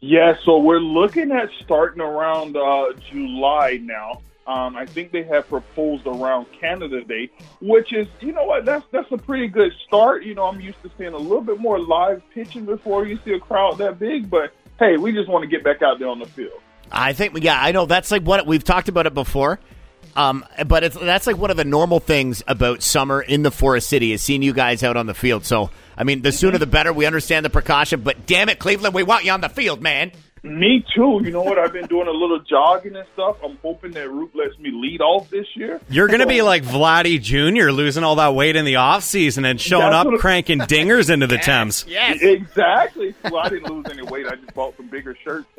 Yeah, 0.00 0.36
so 0.42 0.58
we're 0.58 0.80
looking 0.80 1.32
at 1.32 1.50
starting 1.62 2.00
around 2.00 2.56
uh, 2.56 2.92
July 3.10 3.78
now. 3.82 4.22
Um, 4.48 4.76
I 4.76 4.86
think 4.86 5.12
they 5.12 5.24
have 5.24 5.46
proposed 5.46 6.06
around 6.06 6.46
Canada 6.58 7.04
Day, 7.04 7.30
which 7.60 7.92
is, 7.92 8.08
you 8.20 8.32
know 8.32 8.44
what, 8.44 8.64
that's 8.64 8.84
that's 8.90 9.12
a 9.12 9.18
pretty 9.18 9.46
good 9.46 9.72
start. 9.86 10.24
You 10.24 10.34
know, 10.34 10.44
I'm 10.44 10.58
used 10.58 10.82
to 10.84 10.90
seeing 10.96 11.12
a 11.12 11.18
little 11.18 11.42
bit 11.42 11.60
more 11.60 11.78
live 11.78 12.22
pitching 12.32 12.64
before 12.64 13.06
you 13.06 13.18
see 13.26 13.32
a 13.32 13.38
crowd 13.38 13.76
that 13.76 13.98
big, 13.98 14.30
but 14.30 14.54
hey, 14.78 14.96
we 14.96 15.12
just 15.12 15.28
want 15.28 15.42
to 15.42 15.48
get 15.48 15.62
back 15.62 15.82
out 15.82 15.98
there 15.98 16.08
on 16.08 16.18
the 16.18 16.24
field. 16.24 16.60
I 16.90 17.12
think, 17.12 17.38
yeah, 17.42 17.60
I 17.60 17.72
know 17.72 17.84
that's 17.84 18.10
like 18.10 18.22
what 18.22 18.46
we've 18.46 18.64
talked 18.64 18.88
about 18.88 19.06
it 19.06 19.12
before. 19.12 19.60
Um, 20.16 20.44
but 20.66 20.82
it's 20.82 20.96
that's 20.96 21.26
like 21.26 21.36
one 21.36 21.50
of 21.50 21.56
the 21.56 21.64
normal 21.64 22.00
things 22.00 22.42
about 22.48 22.82
summer 22.82 23.20
in 23.20 23.42
the 23.42 23.50
Forest 23.50 23.88
City 23.88 24.12
is 24.12 24.22
seeing 24.22 24.42
you 24.42 24.52
guys 24.52 24.82
out 24.82 24.96
on 24.96 25.06
the 25.06 25.14
field. 25.14 25.44
So, 25.44 25.70
I 25.96 26.04
mean, 26.04 26.22
the 26.22 26.32
sooner 26.32 26.58
the 26.58 26.66
better. 26.66 26.92
We 26.92 27.06
understand 27.06 27.44
the 27.44 27.50
precaution, 27.50 28.00
but 28.00 28.26
damn 28.26 28.48
it, 28.48 28.58
Cleveland, 28.58 28.94
we 28.94 29.02
want 29.02 29.24
you 29.24 29.32
on 29.32 29.42
the 29.42 29.48
field, 29.48 29.80
man. 29.82 30.10
Me 30.42 30.84
too. 30.94 31.20
You 31.24 31.30
know 31.30 31.42
what? 31.42 31.58
I've 31.58 31.72
been 31.72 31.86
doing 31.86 32.08
a 32.08 32.12
little 32.12 32.38
jogging 32.40 32.96
and 32.96 33.06
stuff. 33.14 33.36
I'm 33.44 33.58
hoping 33.62 33.92
that 33.92 34.10
Roop 34.10 34.34
lets 34.34 34.58
me 34.58 34.70
lead 34.72 35.00
off 35.00 35.28
this 35.30 35.46
year. 35.54 35.80
You're 35.88 36.06
going 36.08 36.20
to 36.20 36.26
be 36.26 36.42
like 36.42 36.62
Vladdy 36.62 37.20
Jr., 37.20 37.70
losing 37.70 38.04
all 38.04 38.16
that 38.16 38.34
weight 38.34 38.56
in 38.56 38.64
the 38.64 38.76
off 38.76 39.02
season 39.04 39.44
and 39.44 39.60
showing 39.60 39.90
That's 39.90 40.08
up 40.08 40.20
cranking 40.20 40.58
dingers 40.60 41.10
into 41.10 41.26
the 41.26 41.38
Thames. 41.38 41.84
Yes. 41.88 42.18
Exactly. 42.22 43.14
Well, 43.24 43.38
I 43.38 43.48
didn't 43.48 43.70
lose 43.70 43.86
any 43.90 44.02
weight. 44.02 44.26
I 44.26 44.36
just 44.36 44.54
bought 44.54 44.76
some 44.76 44.88
bigger 44.88 45.16
shirts. 45.24 45.46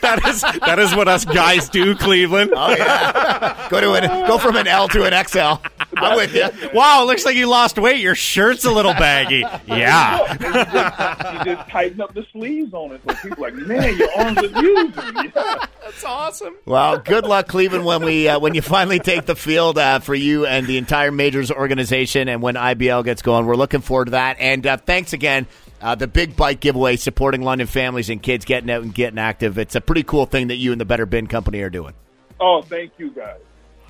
That 0.00 0.20
is 0.26 0.42
that 0.42 0.78
is 0.78 0.94
what 0.94 1.08
us 1.08 1.24
guys 1.24 1.68
do, 1.68 1.94
Cleveland. 1.96 2.52
Oh 2.54 2.70
yeah. 2.70 3.66
go 3.70 3.80
to 3.80 3.92
an 3.94 4.26
go 4.26 4.38
from 4.38 4.56
an 4.56 4.66
L 4.66 4.86
to 4.88 5.04
an 5.04 5.24
XL. 5.26 5.54
I'm 5.96 6.16
with 6.16 6.34
you. 6.34 6.48
Wow, 6.72 7.02
it 7.02 7.06
looks 7.06 7.24
like 7.24 7.36
you 7.36 7.48
lost 7.48 7.78
weight. 7.78 8.00
Your 8.00 8.14
shirt's 8.14 8.64
a 8.64 8.70
little 8.70 8.94
baggy. 8.94 9.44
Yeah. 9.66 10.32
you, 10.32 10.38
just, 10.38 11.46
you 11.46 11.54
just 11.54 11.68
tighten 11.70 12.00
up 12.00 12.14
the 12.14 12.26
sleeves 12.32 12.72
on 12.74 12.92
it, 12.92 13.00
so 13.06 13.14
people 13.16 13.44
are 13.44 13.50
like, 13.50 13.66
man, 13.66 13.96
your 13.96 14.08
arms 14.18 14.38
are 14.38 14.60
huge. 14.60 14.94
Yeah. 15.34 15.66
That's 15.82 16.04
awesome. 16.04 16.54
Well, 16.64 16.98
good 16.98 17.24
luck, 17.24 17.48
Cleveland, 17.48 17.84
when 17.84 18.02
we 18.04 18.28
uh, 18.28 18.38
when 18.38 18.54
you 18.54 18.62
finally 18.62 18.98
take 18.98 19.26
the 19.26 19.36
field 19.36 19.78
uh, 19.78 20.00
for 20.00 20.14
you 20.14 20.46
and 20.46 20.66
the 20.66 20.76
entire 20.76 21.10
majors 21.10 21.50
organization, 21.50 22.28
and 22.28 22.42
when 22.42 22.54
IBL 22.54 23.04
gets 23.04 23.22
going. 23.22 23.46
We're 23.46 23.56
looking 23.56 23.80
forward 23.80 24.06
to 24.06 24.10
that. 24.12 24.36
And 24.38 24.66
uh, 24.66 24.76
thanks 24.76 25.12
again. 25.12 25.46
Uh, 25.80 25.94
the 25.94 26.06
big 26.06 26.34
bike 26.36 26.60
giveaway 26.60 26.96
supporting 26.96 27.42
London 27.42 27.66
families 27.66 28.08
and 28.08 28.22
kids 28.22 28.44
getting 28.44 28.70
out 28.70 28.82
and 28.82 28.94
getting 28.94 29.18
active. 29.18 29.58
It's 29.58 29.74
a 29.74 29.80
pretty 29.80 30.02
cool 30.02 30.24
thing 30.26 30.48
that 30.48 30.56
you 30.56 30.72
and 30.72 30.80
the 30.80 30.86
Better 30.86 31.06
Bin 31.06 31.26
Company 31.26 31.60
are 31.60 31.70
doing. 31.70 31.94
Oh, 32.40 32.62
thank 32.62 32.92
you 32.98 33.10
guys. 33.10 33.40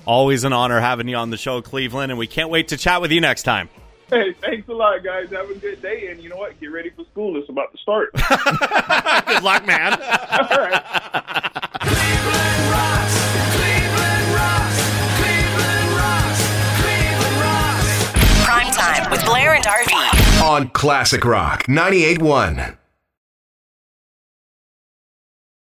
Always 0.07 0.45
an 0.45 0.53
honor 0.53 0.81
having 0.81 1.09
you 1.09 1.17
on 1.17 1.31
the 1.31 1.37
show, 1.37 1.63
Cleveland, 1.63 2.13
and 2.13 2.19
we 2.19 2.27
can't 2.27 2.51
wait 2.51 2.69
to 2.69 2.77
chat 2.77 3.01
with 3.01 3.11
you 3.11 3.21
next 3.21 3.43
time. 3.45 3.69
Hey, 4.11 4.35
thanks 4.35 4.69
a 4.69 4.73
lot, 4.73 5.03
guys. 5.03 5.31
Have 5.31 5.49
a 5.51 5.55
good 5.55 5.81
day, 5.81 6.09
and 6.11 6.23
you 6.23 6.29
know 6.29 6.37
what? 6.37 6.61
Get 6.61 6.71
ready 6.71 6.91
for 6.91 7.05
school. 7.11 7.39
It's 7.39 7.49
about 7.49 7.73
to 7.73 7.79
start. 7.79 8.13
Good 9.27 9.43
luck, 9.43 9.65
man. 9.67 9.93
All 10.01 10.59
right. 10.59 10.83
Cleveland 11.81 12.71
rocks. 12.71 13.17
Cleveland 13.57 14.35
rocks. 14.35 14.77
Cleveland 15.17 15.91
rocks. 15.97 16.41
Cleveland 16.83 17.41
rocks. 17.41 18.45
Prime 18.45 18.71
time 18.73 19.11
with 19.11 19.25
Blair 19.25 19.55
and 19.55 19.65
RV. 19.65 20.43
on 20.43 20.69
Classic 20.69 21.25
Rock 21.25 21.65
98.1. 21.65 22.77